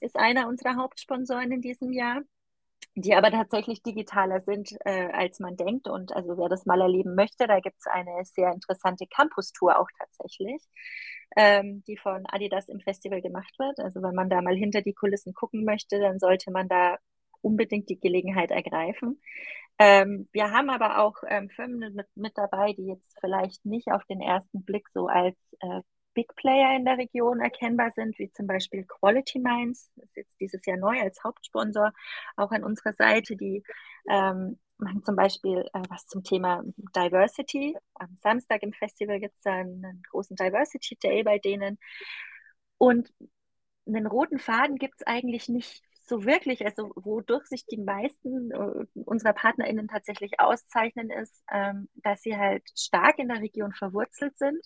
ist 0.00 0.16
einer 0.16 0.48
unserer 0.48 0.76
Hauptsponsoren 0.76 1.52
in 1.52 1.60
diesem 1.60 1.92
Jahr, 1.92 2.22
die 2.94 3.14
aber 3.14 3.30
tatsächlich 3.30 3.82
digitaler 3.82 4.40
sind, 4.40 4.72
äh, 4.84 5.08
als 5.12 5.40
man 5.40 5.56
denkt. 5.56 5.88
Und 5.88 6.14
also 6.14 6.38
wer 6.38 6.48
das 6.48 6.66
mal 6.66 6.80
erleben 6.80 7.14
möchte, 7.14 7.46
da 7.46 7.60
gibt 7.60 7.76
es 7.78 7.86
eine 7.86 8.24
sehr 8.24 8.52
interessante 8.52 9.06
Campus-Tour 9.06 9.78
auch 9.78 9.88
tatsächlich, 9.98 10.62
ähm, 11.36 11.82
die 11.86 11.96
von 11.96 12.24
Adidas 12.26 12.68
im 12.68 12.80
Festival 12.80 13.20
gemacht 13.22 13.54
wird. 13.58 13.80
Also 13.80 14.02
wenn 14.02 14.14
man 14.14 14.30
da 14.30 14.40
mal 14.42 14.56
hinter 14.56 14.82
die 14.82 14.94
Kulissen 14.94 15.34
gucken 15.34 15.64
möchte, 15.64 16.00
dann 16.00 16.18
sollte 16.18 16.50
man 16.50 16.68
da 16.68 16.96
unbedingt 17.42 17.88
die 17.90 18.00
Gelegenheit 18.00 18.50
ergreifen. 18.50 19.20
Ähm, 19.78 20.28
wir 20.32 20.50
haben 20.52 20.70
aber 20.70 21.02
auch 21.02 21.16
ähm, 21.28 21.50
Firmen 21.50 21.94
mit, 21.94 22.06
mit, 22.14 22.32
dabei, 22.38 22.72
die 22.72 22.86
jetzt 22.86 23.14
vielleicht 23.20 23.64
nicht 23.66 23.88
auf 23.92 24.04
den 24.06 24.20
ersten 24.22 24.64
Blick 24.64 24.88
so 24.94 25.06
als 25.06 25.36
äh, 25.60 25.82
Big 26.16 26.34
Player 26.34 26.74
in 26.74 26.86
der 26.86 26.96
Region 26.96 27.40
erkennbar 27.40 27.90
sind, 27.90 28.18
wie 28.18 28.30
zum 28.32 28.46
Beispiel 28.46 28.84
Quality 28.84 29.38
Minds, 29.38 29.90
das 29.96 30.06
ist 30.06 30.16
jetzt 30.16 30.40
dieses 30.40 30.64
Jahr 30.64 30.78
neu 30.78 30.98
als 30.98 31.22
Hauptsponsor 31.22 31.92
auch 32.36 32.50
an 32.50 32.64
unserer 32.64 32.94
Seite, 32.94 33.36
die 33.36 33.62
ähm, 34.08 34.58
machen 34.78 35.04
zum 35.04 35.14
Beispiel 35.14 35.68
äh, 35.74 35.82
was 35.90 36.06
zum 36.06 36.24
Thema 36.24 36.62
Diversity. 36.96 37.76
Am 37.94 38.16
Samstag 38.16 38.62
im 38.62 38.72
Festival 38.72 39.20
gibt 39.20 39.36
es 39.38 39.44
einen, 39.44 39.84
einen 39.84 40.02
großen 40.10 40.36
Diversity 40.36 40.96
Day 40.96 41.22
bei 41.22 41.38
denen. 41.38 41.78
Und 42.78 43.12
einen 43.86 44.06
roten 44.06 44.38
Faden 44.38 44.76
gibt 44.76 44.94
es 44.98 45.06
eigentlich 45.06 45.50
nicht 45.50 45.82
so 46.06 46.24
wirklich, 46.24 46.64
also 46.64 46.92
wodurch 46.96 47.46
sich 47.46 47.66
die 47.66 47.78
meisten 47.78 48.52
äh, 48.52 49.02
unserer 49.04 49.34
PartnerInnen 49.34 49.88
tatsächlich 49.88 50.40
auszeichnen, 50.40 51.10
ist, 51.10 51.44
ähm, 51.52 51.90
dass 51.96 52.22
sie 52.22 52.38
halt 52.38 52.62
stark 52.74 53.18
in 53.18 53.28
der 53.28 53.42
Region 53.42 53.74
verwurzelt 53.74 54.38
sind 54.38 54.64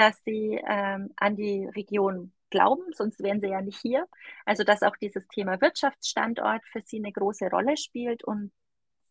dass 0.00 0.22
sie 0.24 0.58
ähm, 0.66 1.12
an 1.16 1.36
die 1.36 1.66
Region 1.76 2.32
glauben, 2.48 2.82
sonst 2.92 3.22
wären 3.22 3.40
sie 3.40 3.48
ja 3.48 3.60
nicht 3.60 3.78
hier. 3.82 4.06
Also 4.46 4.64
dass 4.64 4.82
auch 4.82 4.96
dieses 4.96 5.28
Thema 5.28 5.60
Wirtschaftsstandort 5.60 6.62
für 6.72 6.80
sie 6.80 6.98
eine 6.98 7.12
große 7.12 7.50
Rolle 7.50 7.76
spielt 7.76 8.24
und 8.24 8.50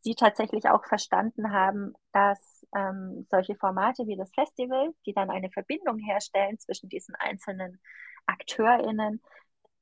sie 0.01 0.15
tatsächlich 0.15 0.67
auch 0.67 0.83
verstanden 0.85 1.51
haben, 1.51 1.93
dass 2.11 2.65
ähm, 2.75 3.27
solche 3.29 3.55
Formate 3.55 4.07
wie 4.07 4.15
das 4.15 4.31
Festival, 4.33 4.95
die 5.05 5.13
dann 5.13 5.29
eine 5.29 5.51
Verbindung 5.51 5.99
herstellen 5.99 6.57
zwischen 6.57 6.89
diesen 6.89 7.13
einzelnen 7.15 7.79
AkteurInnen, 8.25 9.21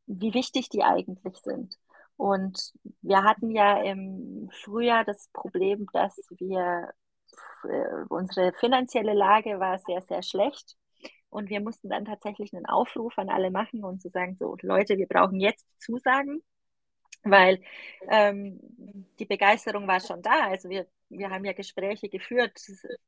wie 0.08 0.34
wichtig 0.34 0.68
die 0.70 0.84
eigentlich 0.84 1.38
sind. 1.38 1.78
Und 2.18 2.74
wir 3.02 3.24
hatten 3.24 3.52
ja 3.52 3.82
im 3.82 4.50
Frühjahr 4.62 5.06
das 5.06 5.30
Problem, 5.32 5.88
dass 5.94 6.20
wir 6.32 6.92
äh, 7.64 8.04
unsere 8.10 8.52
finanzielle 8.54 9.14
Lage 9.14 9.60
war 9.60 9.80
sehr, 9.80 10.02
sehr 10.02 10.24
schlecht 10.24 10.76
und 11.30 11.50
wir 11.50 11.62
mussten 11.62 11.90
dann 11.90 12.06
tatsächlich 12.06 12.54
einen 12.54 12.66
Aufruf 12.66 13.18
an 13.18 13.30
alle 13.30 13.52
machen 13.52 13.84
und 13.84 14.02
zu 14.02 14.10
sagen, 14.10 14.36
so 14.40 14.56
Leute, 14.62 14.98
wir 14.98 15.08
brauchen 15.08 15.40
jetzt 15.40 15.68
Zusagen, 15.80 16.42
weil 17.24 17.62
ähm, 18.10 18.60
die 19.20 19.26
Begeisterung 19.26 19.88
war 19.88 20.00
schon 20.00 20.22
da. 20.22 20.48
Also 20.48 20.70
wir, 20.70 20.88
wir 21.10 21.30
haben 21.30 21.46
ja 21.46 21.54
Gespräche 21.54 22.10
geführt. 22.10 22.60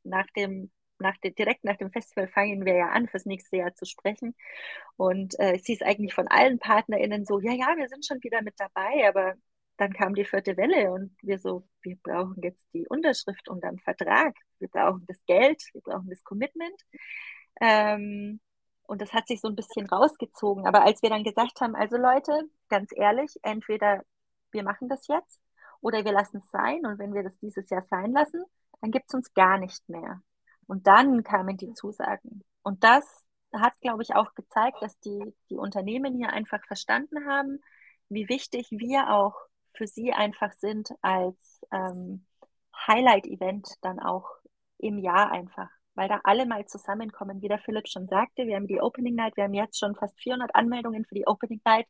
Nach 0.03 0.27
dem, 0.35 0.71
nach 0.99 1.17
dem, 1.17 1.35
direkt 1.35 1.63
nach 1.63 1.77
dem 1.77 1.91
Festival 1.91 2.27
fangen 2.27 2.65
wir 2.65 2.75
ja 2.75 2.89
an, 2.89 3.07
fürs 3.07 3.25
nächste 3.25 3.57
Jahr 3.57 3.73
zu 3.75 3.85
sprechen. 3.85 4.35
Und 4.97 5.39
äh, 5.39 5.57
sie 5.59 5.73
ist 5.73 5.83
eigentlich 5.83 6.13
von 6.13 6.27
allen 6.27 6.59
PartnerInnen 6.59 7.25
so, 7.25 7.39
ja, 7.39 7.53
ja, 7.53 7.75
wir 7.77 7.87
sind 7.89 8.05
schon 8.05 8.21
wieder 8.23 8.41
mit 8.41 8.55
dabei, 8.57 9.07
aber 9.07 9.35
dann 9.77 9.93
kam 9.93 10.13
die 10.13 10.25
vierte 10.25 10.57
Welle 10.57 10.91
und 10.91 11.15
wir 11.21 11.39
so, 11.39 11.65
wir 11.81 11.95
brauchen 12.03 12.41
jetzt 12.43 12.65
die 12.73 12.85
Unterschrift 12.87 13.47
und 13.47 13.63
dann 13.63 13.79
Vertrag, 13.79 14.35
wir 14.59 14.67
brauchen 14.67 15.05
das 15.07 15.17
Geld, 15.25 15.63
wir 15.73 15.81
brauchen 15.81 16.09
das 16.09 16.23
Commitment. 16.23 16.75
Ähm, 17.61 18.39
und 18.83 19.01
das 19.01 19.13
hat 19.13 19.27
sich 19.27 19.41
so 19.41 19.47
ein 19.47 19.55
bisschen 19.55 19.87
rausgezogen. 19.87 20.65
Aber 20.67 20.83
als 20.83 21.01
wir 21.01 21.09
dann 21.09 21.23
gesagt 21.23 21.61
haben, 21.61 21.75
also 21.75 21.97
Leute, 21.97 22.49
ganz 22.69 22.91
ehrlich, 22.95 23.31
entweder 23.43 24.03
wir 24.51 24.63
machen 24.63 24.89
das 24.89 25.07
jetzt 25.07 25.39
oder 25.81 26.03
wir 26.05 26.11
lassen 26.11 26.37
es 26.37 26.49
sein. 26.49 26.85
Und 26.85 26.99
wenn 26.99 27.13
wir 27.13 27.23
das 27.23 27.37
dieses 27.39 27.69
Jahr 27.69 27.83
sein 27.83 28.11
lassen, 28.13 28.43
dann 28.81 28.91
gibt 28.91 29.05
es 29.09 29.13
uns 29.13 29.33
gar 29.33 29.57
nicht 29.57 29.87
mehr. 29.89 30.21
Und 30.67 30.87
dann 30.87 31.23
kamen 31.23 31.57
die 31.57 31.73
Zusagen. 31.73 32.43
Und 32.63 32.83
das 32.83 33.05
hat, 33.53 33.79
glaube 33.81 34.03
ich, 34.03 34.15
auch 34.15 34.33
gezeigt, 34.35 34.81
dass 34.81 34.99
die, 34.99 35.35
die 35.49 35.57
Unternehmen 35.57 36.15
hier 36.15 36.31
einfach 36.31 36.63
verstanden 36.65 37.27
haben, 37.27 37.59
wie 38.09 38.29
wichtig 38.29 38.67
wir 38.71 39.09
auch 39.11 39.35
für 39.73 39.87
sie 39.87 40.13
einfach 40.13 40.53
sind 40.53 40.89
als 41.01 41.61
ähm, 41.71 42.25
Highlight-Event 42.87 43.67
dann 43.81 43.99
auch 43.99 44.29
im 44.77 44.97
Jahr 44.97 45.31
einfach 45.31 45.69
weil 45.99 46.07
da 46.07 46.21
alle 46.23 46.45
mal 46.45 46.65
zusammenkommen. 46.65 47.41
Wie 47.41 47.49
der 47.49 47.59
Philipp 47.59 47.89
schon 47.89 48.07
sagte, 48.07 48.47
wir 48.47 48.55
haben 48.55 48.67
die 48.67 48.79
Opening 48.79 49.15
Night, 49.15 49.35
wir 49.35 49.43
haben 49.43 49.53
jetzt 49.53 49.77
schon 49.77 49.95
fast 49.95 50.17
400 50.21 50.55
Anmeldungen 50.55 51.03
für 51.03 51.13
die 51.13 51.27
Opening 51.27 51.59
Night. 51.65 51.87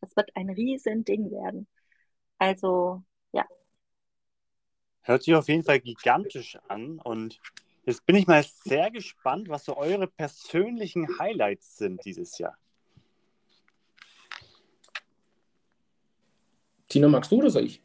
Das 0.00 0.16
wird 0.16 0.30
ein 0.34 0.50
riesen 0.50 1.04
Ding 1.04 1.30
werden. 1.30 1.68
Also, 2.38 3.04
ja. 3.30 3.46
Hört 5.02 5.22
sich 5.22 5.34
auf 5.36 5.46
jeden 5.46 5.62
Fall 5.62 5.78
gigantisch 5.78 6.58
an 6.66 6.98
und 6.98 7.38
jetzt 7.84 8.04
bin 8.04 8.16
ich 8.16 8.26
mal 8.26 8.42
sehr 8.42 8.90
gespannt, 8.90 9.48
was 9.48 9.64
so 9.64 9.76
eure 9.76 10.08
persönlichen 10.08 11.20
Highlights 11.20 11.76
sind 11.76 12.04
dieses 12.04 12.38
Jahr. 12.38 12.56
Tina, 16.88 17.06
magst 17.06 17.30
du 17.30 17.36
oder 17.36 17.50
soll 17.50 17.66
ich? 17.66 17.80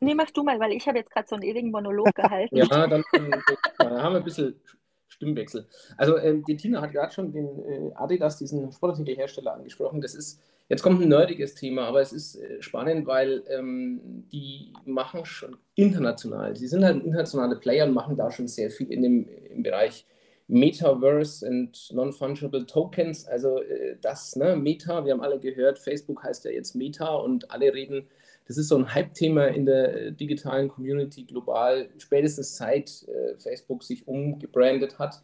Nee, 0.00 0.14
mach 0.14 0.30
du 0.30 0.42
mal, 0.42 0.58
weil 0.58 0.72
ich 0.72 0.88
habe 0.88 0.96
jetzt 0.96 1.10
gerade 1.10 1.28
so 1.28 1.34
einen 1.34 1.44
ewigen 1.44 1.70
Monolog 1.70 2.06
gehalten. 2.14 2.56
ja, 2.56 2.64
dann, 2.64 3.04
dann, 3.12 3.42
dann 3.76 4.02
haben 4.02 4.14
wir 4.14 4.20
ein 4.20 4.24
bisschen 4.24 4.58
Stimmwechsel. 5.08 5.66
Also 5.96 6.18
ähm, 6.18 6.44
die 6.44 6.56
Tina 6.56 6.80
hat 6.80 6.92
gerade 6.92 7.12
schon 7.12 7.32
den 7.32 7.46
äh, 7.64 7.90
Adidas, 7.94 8.38
diesen 8.38 8.70
Sportartikelhersteller, 8.70 9.54
angesprochen. 9.54 10.00
Das 10.00 10.14
ist, 10.14 10.40
jetzt 10.68 10.82
kommt 10.82 11.02
ein 11.02 11.08
nerdiges 11.08 11.54
Thema, 11.54 11.86
aber 11.86 12.00
es 12.00 12.12
ist 12.12 12.36
äh, 12.36 12.62
spannend, 12.62 13.06
weil 13.06 13.42
ähm, 13.48 14.26
die 14.30 14.72
machen 14.84 15.24
schon 15.24 15.56
international. 15.74 16.56
Sie 16.56 16.68
sind 16.68 16.84
halt 16.84 17.02
internationale 17.02 17.56
Player 17.56 17.86
und 17.86 17.94
machen 17.94 18.16
da 18.16 18.30
schon 18.30 18.48
sehr 18.48 18.70
viel 18.70 18.92
in 18.92 19.02
dem, 19.02 19.28
im 19.50 19.62
Bereich 19.62 20.06
Metaverse 20.46 21.46
und 21.46 21.90
Non-Fungible 21.92 22.66
Tokens. 22.66 23.26
Also 23.26 23.60
äh, 23.62 23.96
das, 24.00 24.36
ne, 24.36 24.56
Meta, 24.56 25.04
wir 25.04 25.12
haben 25.12 25.20
alle 25.20 25.38
gehört, 25.38 25.78
Facebook 25.78 26.22
heißt 26.22 26.44
ja 26.44 26.50
jetzt 26.50 26.74
Meta 26.74 27.14
und 27.14 27.50
alle 27.50 27.72
reden 27.72 28.08
das 28.48 28.56
ist 28.56 28.68
so 28.68 28.76
ein 28.76 28.92
Hype-Thema 28.92 29.48
in 29.48 29.66
der 29.66 29.94
äh, 29.94 30.12
digitalen 30.12 30.68
Community 30.68 31.24
global, 31.24 31.90
spätestens 31.98 32.56
seit 32.56 33.06
äh, 33.06 33.38
Facebook 33.38 33.84
sich 33.84 34.08
umgebrandet 34.08 34.98
hat. 34.98 35.22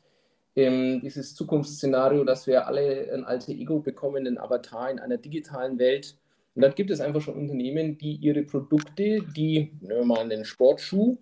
Ähm, 0.55 1.01
dieses 1.01 1.35
Zukunftsszenario, 1.35 2.23
dass 2.25 2.47
wir 2.47 2.67
alle 2.67 3.11
ein 3.13 3.25
alter 3.25 3.53
Ego 3.53 3.81
bekommen, 3.81 4.27
einen 4.27 4.39
Avatar 4.39 4.91
in 4.91 4.99
einer 4.99 5.17
digitalen 5.17 5.79
Welt. 5.79 6.17
Und 6.55 6.63
dann 6.63 6.75
gibt 6.75 6.91
es 6.91 7.01
einfach 7.01 7.23
schon 7.23 7.35
Unternehmen, 7.35 7.97
die 7.99 8.15
ihre 8.17 8.43
Produkte, 8.43 9.21
die, 9.35 9.73
nehmen 9.81 10.01
wir 10.01 10.05
mal 10.05 10.21
einen 10.21 10.45
Sportschuh, 10.45 11.17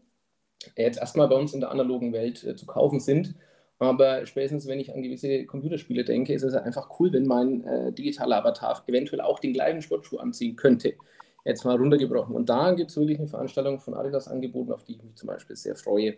jetzt 0.77 0.99
erstmal 0.99 1.29
bei 1.29 1.37
uns 1.37 1.55
in 1.55 1.61
der 1.61 1.71
analogen 1.71 2.13
Welt 2.13 2.43
äh, 2.43 2.57
zu 2.57 2.67
kaufen 2.67 2.99
sind. 2.99 3.35
Aber 3.79 4.27
spätestens, 4.27 4.67
wenn 4.67 4.81
ich 4.81 4.93
an 4.93 5.03
gewisse 5.03 5.47
Computerspiele 5.47 6.05
denke, 6.05 6.35
ist 6.35 6.43
es 6.43 6.55
einfach 6.55 6.99
cool, 6.99 7.13
wenn 7.13 7.27
mein 7.27 7.65
äh, 7.65 7.93
digitaler 7.93 8.39
Avatar 8.39 8.83
eventuell 8.87 9.21
auch 9.21 9.39
den 9.39 9.53
gleichen 9.53 9.83
Sportschuh 9.83 10.19
anziehen 10.19 10.57
könnte. 10.57 10.95
Jetzt 11.45 11.65
mal 11.65 11.77
runtergebrochen. 11.77 12.35
Und 12.35 12.49
da 12.49 12.73
gibt 12.73 12.91
es 12.91 12.97
wirklich 12.97 13.19
eine 13.19 13.29
Veranstaltung 13.29 13.81
von 13.81 13.95
Adidas 13.95 14.29
angeboten, 14.29 14.73
auf 14.73 14.85
die 14.85 14.95
ich 14.95 15.03
mich 15.03 15.17
zum 15.17 15.27
Beispiel 15.27 15.57
sehr 15.57 15.75
freue. 15.75 16.17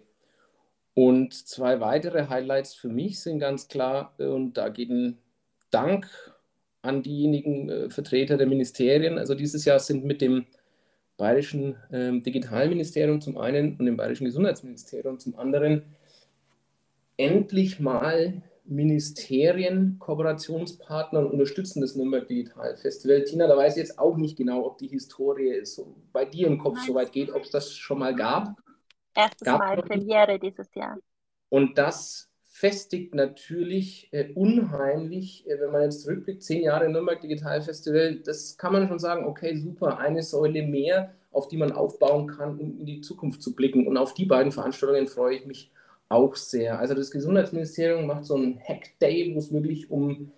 Und 0.94 1.34
zwei 1.34 1.80
weitere 1.80 2.28
Highlights 2.28 2.74
für 2.74 2.88
mich 2.88 3.20
sind 3.20 3.40
ganz 3.40 3.68
klar, 3.68 4.14
äh, 4.18 4.26
und 4.26 4.54
da 4.54 4.68
geht 4.68 4.90
ein 4.90 5.18
Dank 5.70 6.06
an 6.82 7.02
diejenigen 7.02 7.68
äh, 7.68 7.90
Vertreter 7.90 8.36
der 8.36 8.46
Ministerien. 8.46 9.18
Also 9.18 9.34
dieses 9.34 9.64
Jahr 9.64 9.80
sind 9.80 10.04
mit 10.04 10.20
dem 10.20 10.46
Bayerischen 11.16 11.76
äh, 11.90 12.20
Digitalministerium 12.20 13.20
zum 13.20 13.38
einen 13.38 13.76
und 13.76 13.86
dem 13.86 13.96
Bayerischen 13.96 14.26
Gesundheitsministerium 14.26 15.18
zum 15.18 15.36
anderen 15.36 15.82
endlich 17.16 17.80
mal 17.80 18.42
Ministerien, 18.64 19.98
Kooperationspartner 19.98 21.20
und 21.20 21.32
unterstützen 21.32 21.80
das 21.80 21.94
Nürnberg 21.96 22.26
Digital 22.26 22.76
Festival. 22.76 23.24
Tina, 23.24 23.46
da 23.46 23.56
weiß 23.56 23.76
ich 23.76 23.82
jetzt 23.82 23.98
auch 23.98 24.16
nicht 24.16 24.36
genau, 24.36 24.64
ob 24.64 24.78
die 24.78 24.88
Historie 24.88 25.64
so 25.64 25.96
bei 26.12 26.24
dir 26.24 26.46
im 26.46 26.58
Kopf 26.58 26.78
so 26.80 26.94
weit 26.94 27.12
geht, 27.12 27.30
ob 27.30 27.42
es 27.42 27.50
das 27.50 27.72
schon 27.72 27.98
mal 27.98 28.14
gab. 28.14 28.56
Erstes 29.14 29.44
gab 29.44 29.58
Mal 29.58 29.82
Premiere 29.82 30.38
dieses 30.38 30.74
Jahr. 30.74 30.96
Und 31.50 31.76
das 31.78 32.30
festigt 32.42 33.14
natürlich 33.14 34.08
äh, 34.12 34.32
unheimlich, 34.34 35.46
äh, 35.46 35.60
wenn 35.60 35.70
man 35.70 35.82
jetzt 35.82 36.02
zurückblickt, 36.02 36.42
zehn 36.42 36.62
Jahre 36.62 36.88
Nürnberg 36.88 37.20
Digital 37.20 37.60
Festival, 37.60 38.16
das 38.24 38.56
kann 38.56 38.72
man 38.72 38.88
schon 38.88 38.98
sagen, 38.98 39.26
okay, 39.26 39.56
super, 39.56 39.98
eine 39.98 40.22
Säule 40.22 40.62
mehr, 40.62 41.14
auf 41.32 41.48
die 41.48 41.56
man 41.56 41.72
aufbauen 41.72 42.28
kann, 42.28 42.58
um 42.58 42.78
in 42.78 42.86
die 42.86 43.00
Zukunft 43.00 43.42
zu 43.42 43.54
blicken. 43.54 43.86
Und 43.86 43.96
auf 43.96 44.14
die 44.14 44.24
beiden 44.24 44.52
Veranstaltungen 44.52 45.08
freue 45.08 45.36
ich 45.36 45.46
mich 45.46 45.70
auch 46.08 46.36
sehr. 46.36 46.78
Also 46.78 46.94
das 46.94 47.10
Gesundheitsministerium 47.10 48.06
macht 48.06 48.24
so 48.24 48.34
einen 48.36 48.60
Hack-Day, 48.60 49.34
wo 49.34 49.38
es 49.38 49.52
wirklich 49.52 49.90
um, 49.90 50.32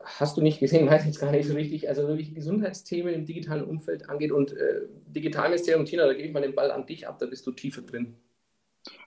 hast 0.00 0.36
du 0.36 0.42
nicht 0.42 0.60
gesehen, 0.60 0.86
weiß 0.90 1.02
ich 1.02 1.08
jetzt 1.08 1.20
gar 1.20 1.30
nicht 1.30 1.48
so 1.48 1.54
richtig, 1.54 1.88
also 1.88 2.08
wirklich 2.08 2.34
Gesundheitsthemen 2.34 3.14
im 3.14 3.26
digitalen 3.26 3.64
Umfeld 3.64 4.08
angeht. 4.08 4.32
Und 4.32 4.52
äh, 4.52 4.82
Digitalministerium, 5.06 5.84
Tina, 5.84 6.06
da 6.06 6.14
gebe 6.14 6.28
ich 6.28 6.32
mal 6.32 6.42
den 6.42 6.54
Ball 6.54 6.70
an 6.70 6.86
dich 6.86 7.06
ab, 7.06 7.18
da 7.18 7.26
bist 7.26 7.46
du 7.46 7.52
tiefer 7.52 7.82
drin. 7.82 8.16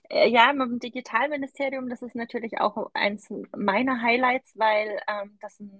Äh, 0.08 0.28
ja, 0.28 0.52
mit 0.52 0.68
dem 0.68 0.78
Digitalministerium, 0.80 1.88
das 1.88 2.02
ist 2.02 2.16
natürlich 2.16 2.58
auch 2.58 2.90
eins 2.94 3.32
meiner 3.56 4.02
Highlights, 4.02 4.58
weil 4.58 5.00
ähm, 5.08 5.38
das 5.40 5.60
ein 5.60 5.70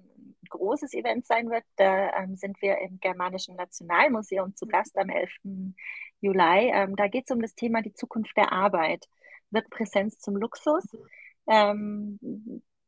großes 0.48 0.94
Event 0.94 1.26
sein 1.26 1.50
wird. 1.50 1.64
Da 1.76 2.12
ähm, 2.16 2.36
sind 2.36 2.60
wir 2.62 2.78
im 2.78 3.00
Germanischen 3.00 3.56
Nationalmuseum 3.56 4.54
zu 4.54 4.66
Gast 4.66 4.96
am 4.96 5.08
11. 5.08 5.30
Juli. 6.20 6.70
Ähm, 6.72 6.96
da 6.96 7.08
geht 7.08 7.24
es 7.26 7.34
um 7.34 7.42
das 7.42 7.54
Thema 7.54 7.82
die 7.82 7.92
Zukunft 7.92 8.36
der 8.36 8.52
Arbeit 8.52 9.08
wird 9.50 9.70
Präsenz 9.70 10.18
zum 10.18 10.36
Luxus. 10.36 10.84
Ähm, 11.48 12.18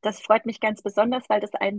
das 0.02 0.20
freut 0.20 0.46
mich 0.46 0.60
ganz 0.60 0.82
besonders, 0.82 1.28
weil 1.28 1.40
das 1.40 1.54
ein 1.54 1.78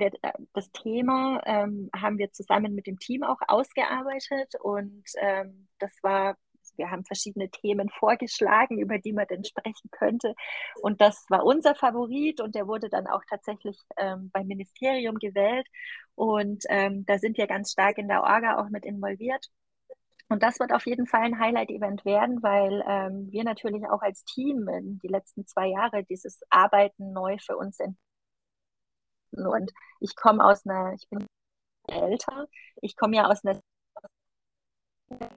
das 0.54 0.72
Thema 0.72 1.42
ähm, 1.46 1.90
haben 1.96 2.18
wir 2.18 2.32
zusammen 2.32 2.74
mit 2.74 2.88
dem 2.88 2.98
Team 2.98 3.24
auch 3.24 3.40
ausgearbeitet 3.48 4.54
und 4.62 5.04
ähm, 5.20 5.68
das 5.80 5.92
war 6.02 6.38
wir 6.78 6.92
haben 6.92 7.06
verschiedene 7.06 7.50
Themen 7.50 7.90
vorgeschlagen, 7.90 8.80
über 8.80 8.98
die 8.98 9.14
man 9.14 9.28
denn 9.28 9.44
sprechen 9.44 9.90
könnte. 9.92 10.34
Und 10.82 11.02
das 11.02 11.26
war 11.30 11.46
unser 11.46 11.76
Favorit 11.76 12.42
und 12.42 12.56
der 12.56 12.68
wurde 12.68 12.90
dann 12.90 13.08
auch 13.08 13.22
tatsächlich 13.30 13.78
ähm, 13.98 14.30
beim 14.32 14.48
Ministerium 14.48 15.20
gewählt. 15.20 15.68
Und 16.16 16.64
ähm, 16.70 17.06
da 17.06 17.18
sind 17.20 17.38
wir 17.38 17.48
ganz 17.48 17.72
stark 17.72 17.98
in 17.98 18.08
der 18.08 18.24
Orga 18.24 18.58
auch 18.62 18.70
mit 18.70 18.86
involviert. 18.86 19.48
Und 20.30 20.42
das 20.44 20.60
wird 20.60 20.74
auf 20.74 20.86
jeden 20.86 21.06
Fall 21.06 21.22
ein 21.22 21.40
Highlight-Event 21.40 22.06
werden, 22.06 22.42
weil 22.42 22.84
ähm, 22.88 23.32
wir 23.32 23.44
natürlich 23.44 23.84
auch 23.90 24.02
als 24.02 24.24
Team 24.24 24.68
in 24.68 25.00
die 25.00 25.08
letzten 25.08 25.46
zwei 25.46 25.68
Jahre 25.68 26.04
dieses 26.04 26.42
Arbeiten 26.50 27.14
neu 27.14 27.38
für 27.40 27.58
uns 27.58 27.80
entdecken. 27.80 28.00
Und 29.32 29.72
ich 30.00 30.16
komme 30.16 30.44
aus 30.44 30.66
einer, 30.66 30.94
ich 30.94 31.08
bin 31.10 31.26
älter, 31.88 32.48
ich 32.82 32.96
komme 32.96 33.16
ja 33.18 33.26
aus 33.30 33.44
einer, 33.44 33.60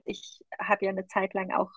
ich 0.05 0.45
habe 0.59 0.85
ja 0.85 0.91
eine 0.91 1.07
Zeit 1.07 1.35
lang 1.35 1.53
auch 1.53 1.71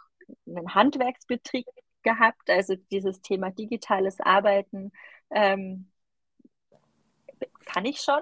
einen 0.48 0.74
Handwerksbetrieb 0.76 1.66
gehabt, 2.04 2.50
also 2.50 2.76
dieses 2.92 3.22
Thema 3.22 3.52
digitales 3.52 4.20
Arbeiten 4.20 4.92
ähm, 5.32 5.92
kann 7.66 7.86
ich 7.86 8.02
schon. 8.02 8.22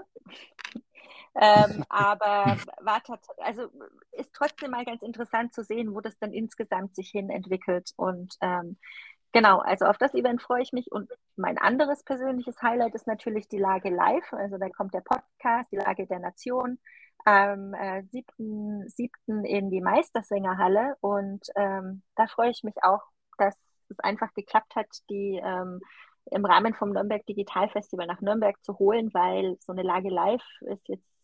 Ähm, 1.39 1.83
aber 1.89 2.57
war 2.81 3.01
also 3.37 3.69
ist 4.11 4.33
trotzdem 4.33 4.71
mal 4.71 4.85
ganz 4.85 5.01
interessant 5.01 5.53
zu 5.53 5.63
sehen, 5.63 5.93
wo 5.93 6.01
das 6.01 6.17
dann 6.19 6.33
insgesamt 6.33 6.95
sich 6.95 7.09
hin 7.09 7.29
entwickelt. 7.29 7.91
Und 7.95 8.35
ähm, 8.41 8.77
genau, 9.31 9.59
also 9.59 9.85
auf 9.85 9.97
das 9.97 10.13
Event 10.13 10.41
freue 10.41 10.63
ich 10.63 10.73
mich. 10.73 10.91
Und 10.91 11.11
mein 11.35 11.57
anderes 11.57 12.03
persönliches 12.03 12.61
Highlight 12.61 12.95
ist 12.95 13.07
natürlich 13.07 13.47
die 13.47 13.59
Lage 13.59 13.89
live. 13.89 14.33
Also 14.33 14.57
da 14.57 14.69
kommt 14.69 14.93
der 14.93 15.01
Podcast, 15.01 15.71
die 15.71 15.77
Lage 15.77 16.07
der 16.07 16.19
Nation 16.19 16.79
am 17.25 17.73
äh, 17.73 18.03
7. 18.03 18.87
7. 18.87 19.45
in 19.45 19.69
die 19.69 19.81
Meistersängerhalle. 19.81 20.95
Und 21.01 21.47
ähm, 21.55 22.01
da 22.15 22.27
freue 22.27 22.51
ich 22.51 22.63
mich 22.63 22.75
auch, 22.83 23.01
dass 23.37 23.55
es 23.89 23.99
einfach 23.99 24.33
geklappt 24.33 24.75
hat, 24.75 24.87
die 25.09 25.39
ähm, 25.43 25.81
im 26.31 26.45
Rahmen 26.45 26.73
vom 26.73 26.91
Nürnberg 26.91 27.25
Digital 27.25 27.69
Festival 27.69 28.07
nach 28.07 28.21
Nürnberg 28.21 28.61
zu 28.63 28.77
holen, 28.79 29.13
weil 29.13 29.57
so 29.59 29.71
eine 29.71 29.83
Lage 29.83 30.09
live 30.09 30.43
ist 30.61 30.87
jetzt 30.87 31.16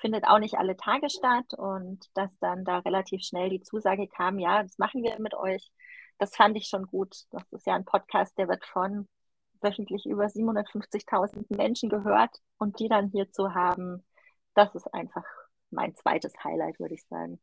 findet 0.00 0.24
auch 0.24 0.38
nicht 0.38 0.56
alle 0.56 0.76
Tage 0.76 1.10
statt 1.10 1.54
und 1.56 2.06
dass 2.14 2.38
dann 2.38 2.64
da 2.64 2.78
relativ 2.78 3.22
schnell 3.22 3.50
die 3.50 3.62
Zusage 3.62 4.08
kam, 4.08 4.38
ja, 4.38 4.62
das 4.62 4.78
machen 4.78 5.02
wir 5.02 5.18
mit 5.20 5.34
euch. 5.34 5.70
Das 6.18 6.34
fand 6.34 6.56
ich 6.56 6.66
schon 6.66 6.86
gut. 6.86 7.24
Das 7.30 7.42
ist 7.52 7.66
ja 7.66 7.74
ein 7.74 7.84
Podcast, 7.84 8.36
der 8.38 8.48
wird 8.48 8.64
von 8.64 9.08
wöchentlich 9.62 10.06
über 10.06 10.24
750.000 10.24 11.44
Menschen 11.56 11.88
gehört 11.88 12.36
und 12.58 12.78
die 12.80 12.88
dann 12.88 13.08
hier 13.08 13.30
zu 13.30 13.54
haben, 13.54 14.04
das 14.54 14.74
ist 14.74 14.92
einfach 14.92 15.24
mein 15.70 15.94
zweites 15.94 16.32
Highlight, 16.42 16.80
würde 16.80 16.94
ich 16.94 17.04
sagen. 17.06 17.40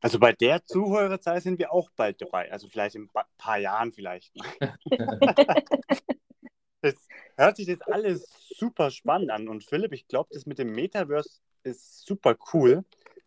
Also 0.00 0.18
bei 0.18 0.32
der 0.32 0.64
Zuhörerzahl 0.66 1.40
sind 1.40 1.58
wir 1.58 1.72
auch 1.72 1.88
bald 1.96 2.20
dabei, 2.20 2.50
also 2.52 2.68
vielleicht 2.68 2.96
in 2.96 3.08
ein 3.14 3.24
paar 3.38 3.58
Jahren 3.58 3.92
vielleicht. 3.92 4.34
das 6.82 7.08
hört 7.36 7.56
sich 7.56 7.68
jetzt 7.68 7.90
alles 7.90 8.43
super 8.56 8.90
spannend 8.90 9.30
an 9.30 9.48
und 9.48 9.64
Philipp, 9.64 9.92
ich 9.92 10.08
glaube, 10.08 10.30
das 10.32 10.46
mit 10.46 10.58
dem 10.58 10.72
Metaverse 10.72 11.40
ist 11.62 12.06
super 12.06 12.36
cool, 12.52 12.84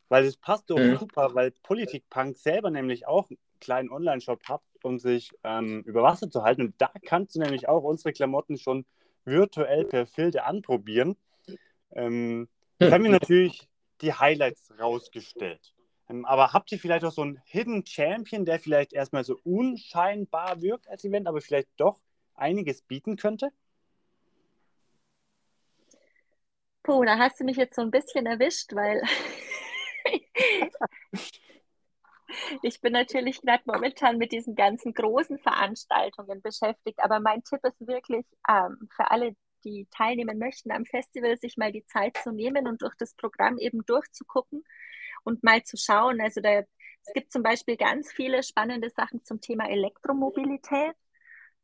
weil 0.09 0.25
es 0.25 0.37
passt 0.37 0.69
doch 0.69 0.77
mhm. 0.77 0.97
super, 0.97 1.35
weil 1.35 1.51
Politikpunk 1.63 2.37
selber 2.37 2.69
nämlich 2.69 3.07
auch 3.07 3.29
einen 3.29 3.37
kleinen 3.59 3.89
Online-Shop 3.89 4.41
hat, 4.47 4.61
um 4.83 4.99
sich 4.99 5.31
ähm, 5.43 5.83
über 5.85 6.03
Wasser 6.03 6.29
zu 6.29 6.43
halten. 6.43 6.61
Und 6.61 6.75
da 6.77 6.91
kannst 7.05 7.35
du 7.35 7.39
nämlich 7.39 7.67
auch 7.67 7.83
unsere 7.83 8.13
Klamotten 8.13 8.57
schon 8.57 8.85
virtuell 9.25 9.85
per 9.85 10.05
Filter 10.05 10.45
anprobieren. 10.45 11.17
Ähm, 11.91 12.47
jetzt 12.79 12.93
haben 12.93 13.03
wir 13.03 13.11
natürlich 13.11 13.67
die 14.01 14.13
Highlights 14.13 14.71
rausgestellt. 14.79 15.73
Ähm, 16.09 16.25
aber 16.25 16.53
habt 16.53 16.71
ihr 16.71 16.79
vielleicht 16.79 17.03
auch 17.03 17.11
so 17.11 17.23
einen 17.23 17.41
Hidden 17.45 17.85
Champion, 17.85 18.45
der 18.45 18.59
vielleicht 18.59 18.93
erstmal 18.93 19.23
so 19.23 19.37
unscheinbar 19.43 20.61
wirkt 20.61 20.87
als 20.87 21.03
Event, 21.03 21.27
aber 21.27 21.41
vielleicht 21.41 21.69
doch 21.77 21.99
einiges 22.35 22.81
bieten 22.81 23.17
könnte? 23.17 23.51
Puh, 26.87 27.03
da 27.03 27.17
hast 27.17 27.37
du 27.41 27.43
mich 27.43 27.57
jetzt 27.57 27.75
so 27.75 27.81
ein 27.81 27.91
bisschen 27.91 28.25
erwischt, 28.25 28.73
weil 28.73 29.01
ich 32.61 32.79
bin 32.79 32.93
natürlich 32.93 33.41
gerade 33.41 33.63
momentan 33.65 34.17
mit 34.17 34.31
diesen 34.31 34.55
ganzen 34.55 34.93
großen 34.93 35.37
Veranstaltungen 35.39 36.41
beschäftigt, 36.41 36.99
aber 37.03 37.19
mein 37.19 37.43
Tipp 37.43 37.59
ist 37.63 37.85
wirklich 37.85 38.25
ähm, 38.49 38.87
für 38.95 39.11
alle, 39.11 39.35
die 39.65 39.85
teilnehmen 39.91 40.37
möchten 40.39 40.71
am 40.71 40.85
Festival, 40.85 41.35
sich 41.37 41.57
mal 41.57 41.73
die 41.73 41.85
Zeit 41.87 42.15
zu 42.23 42.31
nehmen 42.31 42.67
und 42.67 42.81
durch 42.81 42.95
das 42.97 43.13
Programm 43.15 43.57
eben 43.57 43.85
durchzugucken 43.85 44.63
und 45.25 45.43
mal 45.43 45.61
zu 45.63 45.75
schauen. 45.75 46.21
Also 46.21 46.39
da, 46.39 46.59
es 46.59 47.13
gibt 47.13 47.33
zum 47.33 47.43
Beispiel 47.43 47.75
ganz 47.75 48.13
viele 48.13 48.43
spannende 48.43 48.89
Sachen 48.91 49.25
zum 49.25 49.41
Thema 49.41 49.69
Elektromobilität. 49.69 50.95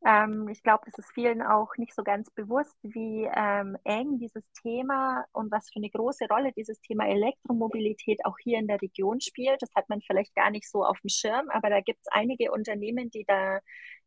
Ähm, 0.05 0.49
ich 0.49 0.63
glaube, 0.63 0.83
es 0.87 0.97
ist 0.97 1.11
vielen 1.13 1.41
auch 1.41 1.77
nicht 1.77 1.93
so 1.95 2.03
ganz 2.03 2.29
bewusst, 2.31 2.77
wie 2.83 3.29
ähm, 3.33 3.77
eng 3.85 4.19
dieses 4.19 4.43
Thema 4.61 5.25
und 5.31 5.51
was 5.51 5.69
für 5.69 5.77
eine 5.77 5.89
große 5.89 6.25
Rolle 6.29 6.51
dieses 6.51 6.79
Thema 6.81 7.07
Elektromobilität 7.07 8.25
auch 8.25 8.37
hier 8.41 8.59
in 8.59 8.67
der 8.67 8.81
Region 8.81 9.21
spielt. 9.21 9.61
Das 9.61 9.73
hat 9.75 9.87
man 9.89 10.01
vielleicht 10.01 10.35
gar 10.35 10.51
nicht 10.51 10.69
so 10.69 10.83
auf 10.85 10.99
dem 10.99 11.09
Schirm, 11.09 11.49
aber 11.49 11.69
da 11.69 11.79
gibt 11.81 11.99
es 12.01 12.07
einige 12.11 12.51
Unternehmen, 12.51 13.11
die 13.11 13.23
da 13.25 13.59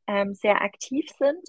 ähm, 0.07 0.35
sehr 0.35 0.61
aktiv 0.63 1.07
sind. 1.19 1.49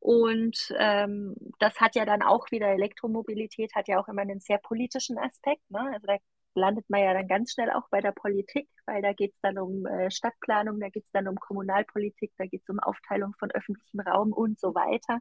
Und 0.00 0.74
ähm, 0.78 1.34
das 1.58 1.80
hat 1.80 1.94
ja 1.94 2.04
dann 2.04 2.22
auch 2.22 2.50
wieder, 2.50 2.68
Elektromobilität 2.68 3.74
hat 3.74 3.88
ja 3.88 3.98
auch 4.00 4.08
immer 4.08 4.22
einen 4.22 4.40
sehr 4.40 4.58
politischen 4.58 5.18
Aspekt. 5.18 5.62
Ne? 5.70 5.80
Also 5.92 6.06
da 6.06 6.16
landet 6.54 6.88
man 6.88 7.02
ja 7.02 7.12
dann 7.14 7.28
ganz 7.28 7.52
schnell 7.52 7.70
auch 7.70 7.88
bei 7.90 8.00
der 8.00 8.12
Politik, 8.12 8.68
weil 8.86 9.02
da 9.02 9.12
geht 9.12 9.32
es 9.34 9.40
dann 9.40 9.58
um 9.58 9.86
äh, 9.86 10.10
Stadtplanung, 10.10 10.80
da 10.80 10.88
geht 10.88 11.04
es 11.04 11.10
dann 11.10 11.28
um 11.28 11.36
Kommunalpolitik, 11.36 12.32
da 12.38 12.46
geht 12.46 12.62
es 12.62 12.68
um 12.68 12.80
Aufteilung 12.80 13.34
von 13.38 13.50
öffentlichem 13.50 14.00
Raum 14.00 14.32
und 14.32 14.58
so 14.58 14.74
weiter. 14.74 15.20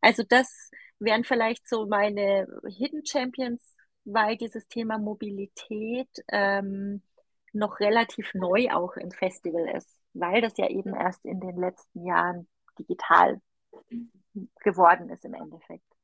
Also 0.00 0.22
das 0.28 0.70
wären 0.98 1.24
vielleicht 1.24 1.68
so 1.68 1.86
meine 1.86 2.46
Hidden 2.66 3.04
Champions, 3.04 3.76
weil 4.04 4.36
dieses 4.36 4.66
Thema 4.68 4.98
Mobilität 4.98 6.10
ähm, 6.28 7.02
noch 7.52 7.80
relativ 7.80 8.32
neu 8.34 8.68
auch 8.70 8.96
im 8.96 9.10
Festival 9.10 9.68
ist, 9.76 9.98
weil 10.14 10.40
das 10.40 10.56
ja 10.56 10.68
eben 10.68 10.94
erst 10.94 11.24
in 11.24 11.40
den 11.40 11.56
letzten 11.56 12.04
Jahren 12.04 12.48
digital 12.78 13.40
geworden 14.60 15.08
ist 15.10 15.24
im 15.24 15.34
Endeffekt. 15.34 15.95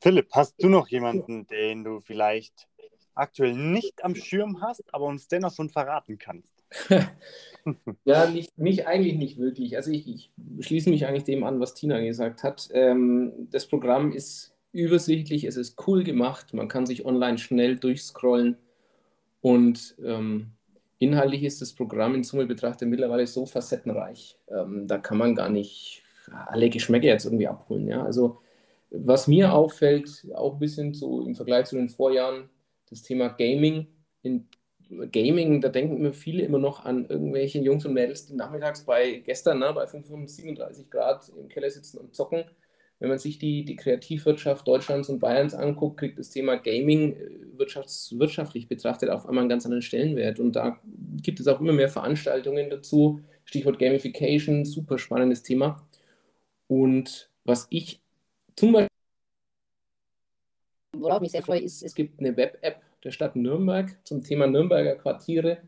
Philipp, 0.00 0.28
hast 0.32 0.62
du 0.62 0.68
noch 0.68 0.88
jemanden, 0.88 1.46
den 1.46 1.84
du 1.84 2.00
vielleicht 2.00 2.68
aktuell 3.14 3.54
nicht 3.54 4.04
am 4.04 4.14
Schirm 4.14 4.60
hast, 4.60 4.84
aber 4.92 5.06
uns 5.06 5.28
dennoch 5.28 5.52
schon 5.52 5.70
verraten 5.70 6.18
kannst? 6.18 6.54
ja, 8.04 8.30
nicht, 8.30 8.56
nicht, 8.58 8.86
eigentlich 8.86 9.16
nicht 9.16 9.38
wirklich. 9.38 9.76
Also 9.76 9.90
ich, 9.90 10.06
ich, 10.08 10.30
schließe 10.60 10.90
mich 10.90 11.06
eigentlich 11.06 11.24
dem 11.24 11.42
an, 11.42 11.60
was 11.60 11.74
Tina 11.74 12.00
gesagt 12.00 12.42
hat. 12.42 12.68
Ähm, 12.72 13.48
das 13.50 13.66
Programm 13.66 14.12
ist 14.12 14.54
übersichtlich, 14.72 15.44
es 15.44 15.56
ist 15.56 15.86
cool 15.86 16.04
gemacht, 16.04 16.54
man 16.54 16.68
kann 16.68 16.86
sich 16.86 17.04
online 17.04 17.38
schnell 17.38 17.76
durchscrollen 17.76 18.56
und 19.40 19.96
ähm, 20.04 20.52
inhaltlich 20.98 21.42
ist 21.42 21.60
das 21.60 21.72
Programm 21.72 22.14
in 22.14 22.22
Summe 22.22 22.46
betrachtet 22.46 22.88
mittlerweile 22.88 23.26
so 23.26 23.46
facettenreich. 23.46 24.38
Ähm, 24.48 24.86
da 24.86 24.98
kann 24.98 25.18
man 25.18 25.34
gar 25.34 25.48
nicht 25.48 26.02
alle 26.46 26.68
Geschmäcker 26.68 27.06
jetzt 27.06 27.24
irgendwie 27.24 27.48
abholen. 27.48 27.88
Ja? 27.88 28.04
Also 28.04 28.40
was 28.90 29.28
mir 29.28 29.52
auffällt, 29.52 30.26
auch 30.34 30.54
ein 30.54 30.58
bisschen 30.58 30.94
so 30.94 31.26
im 31.26 31.34
Vergleich 31.34 31.66
zu 31.66 31.76
den 31.76 31.88
Vorjahren, 31.88 32.48
das 32.88 33.02
Thema 33.02 33.28
Gaming. 33.28 33.86
In 34.22 34.48
Gaming, 35.12 35.60
da 35.60 35.68
denken 35.68 36.00
mir 36.00 36.12
viele 36.12 36.42
immer 36.42 36.58
noch 36.58 36.84
an 36.84 37.06
irgendwelche 37.06 37.58
Jungs 37.58 37.84
und 37.84 37.92
Mädels, 37.92 38.26
die 38.26 38.34
nachmittags 38.34 38.84
bei 38.84 39.22
gestern 39.24 39.58
ne, 39.58 39.72
bei 39.74 39.86
35 39.86 40.88
Grad 40.88 41.30
im 41.38 41.48
Keller 41.48 41.70
sitzen 41.70 41.98
und 41.98 42.14
zocken. 42.14 42.44
Wenn 42.98 43.10
man 43.10 43.18
sich 43.18 43.38
die, 43.38 43.64
die 43.64 43.76
Kreativwirtschaft 43.76 44.66
Deutschlands 44.66 45.08
und 45.08 45.20
Bayerns 45.20 45.54
anguckt, 45.54 46.00
kriegt 46.00 46.18
das 46.18 46.30
Thema 46.30 46.56
Gaming 46.56 47.12
äh, 47.12 47.30
wirtschaftlich 47.56 48.66
betrachtet 48.66 49.10
auf 49.10 49.26
einmal 49.26 49.42
einen 49.42 49.50
ganz 49.50 49.66
anderen 49.66 49.82
Stellenwert. 49.82 50.40
Und 50.40 50.56
da 50.56 50.80
gibt 51.22 51.38
es 51.38 51.46
auch 51.46 51.60
immer 51.60 51.72
mehr 51.72 51.88
Veranstaltungen 51.88 52.70
dazu. 52.70 53.20
Stichwort 53.44 53.78
Gamification, 53.78 54.64
super 54.64 54.98
spannendes 54.98 55.42
Thema. 55.42 55.86
Und 56.66 57.30
was 57.44 57.66
ich 57.70 58.00
zum 58.58 58.72
Beispiel, 58.72 58.88
worauf 60.96 61.20
mich 61.20 61.30
sehr 61.30 61.42
freue, 61.42 61.60
ist, 61.60 61.82
es 61.82 61.94
gibt 61.94 62.18
eine 62.18 62.36
Web-App 62.36 62.82
der 63.04 63.12
Stadt 63.12 63.36
Nürnberg 63.36 63.96
zum 64.04 64.24
Thema 64.24 64.48
Nürnberger 64.48 64.96
Quartiere. 64.96 65.58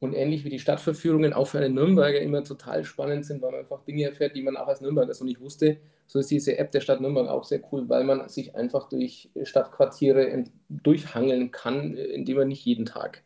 Und 0.00 0.14
ähnlich 0.14 0.44
wie 0.44 0.50
die 0.50 0.60
Stadtverführungen 0.60 1.32
auch 1.32 1.48
für 1.48 1.58
einen 1.58 1.74
Nürnberger 1.74 2.20
immer 2.20 2.44
total 2.44 2.84
spannend 2.84 3.26
sind, 3.26 3.42
weil 3.42 3.50
man 3.50 3.60
einfach 3.60 3.82
Dinge 3.82 4.04
erfährt, 4.04 4.36
die 4.36 4.42
man 4.42 4.56
auch 4.56 4.68
als 4.68 4.80
Nürnberger 4.80 5.12
so 5.12 5.24
nicht 5.24 5.40
wusste. 5.40 5.78
So 6.06 6.20
ist 6.20 6.30
diese 6.30 6.56
App 6.56 6.70
der 6.70 6.80
Stadt 6.80 7.00
Nürnberg 7.00 7.28
auch 7.28 7.42
sehr 7.42 7.60
cool, 7.72 7.88
weil 7.88 8.04
man 8.04 8.28
sich 8.28 8.54
einfach 8.54 8.88
durch 8.88 9.28
Stadtquartiere 9.42 10.44
durchhangeln 10.68 11.50
kann, 11.50 11.96
indem 11.96 12.36
man 12.36 12.48
nicht 12.48 12.64
jeden 12.64 12.86
Tag 12.86 13.24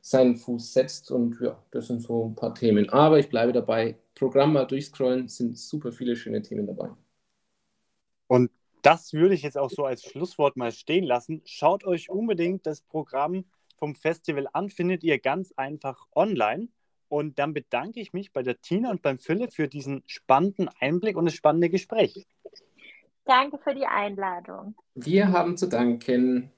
seinen 0.00 0.36
Fuß 0.36 0.72
setzt. 0.72 1.10
Und 1.10 1.38
ja, 1.42 1.62
das 1.70 1.88
sind 1.88 2.00
so 2.00 2.30
ein 2.30 2.34
paar 2.34 2.54
Themen. 2.54 2.88
Aber 2.88 3.18
ich 3.18 3.28
bleibe 3.28 3.52
dabei. 3.52 3.98
Programm 4.14 4.54
mal 4.54 4.64
durchscrollen, 4.64 5.28
sind 5.28 5.58
super 5.58 5.92
viele 5.92 6.16
schöne 6.16 6.40
Themen 6.40 6.66
dabei. 6.66 6.88
Und 8.26 8.50
das 8.82 9.12
würde 9.12 9.34
ich 9.34 9.42
jetzt 9.42 9.56
auch 9.56 9.70
so 9.70 9.84
als 9.84 10.02
Schlusswort 10.02 10.56
mal 10.56 10.72
stehen 10.72 11.04
lassen. 11.04 11.42
Schaut 11.44 11.84
euch 11.84 12.10
unbedingt 12.10 12.66
das 12.66 12.82
Programm 12.82 13.44
vom 13.76 13.94
Festival 13.94 14.46
an, 14.52 14.68
findet 14.68 15.02
ihr 15.02 15.18
ganz 15.18 15.52
einfach 15.56 16.06
online. 16.14 16.68
Und 17.08 17.38
dann 17.38 17.54
bedanke 17.54 18.00
ich 18.00 18.12
mich 18.12 18.32
bei 18.32 18.42
der 18.42 18.60
Tina 18.60 18.90
und 18.90 19.02
beim 19.02 19.18
Philipp 19.18 19.52
für 19.52 19.68
diesen 19.68 20.02
spannenden 20.06 20.68
Einblick 20.80 21.16
und 21.16 21.26
das 21.26 21.34
spannende 21.34 21.70
Gespräch. 21.70 22.26
Danke 23.24 23.58
für 23.58 23.74
die 23.74 23.86
Einladung. 23.86 24.74
Wir 24.94 25.32
haben 25.32 25.56
zu 25.56 25.68
danken. 25.68 26.50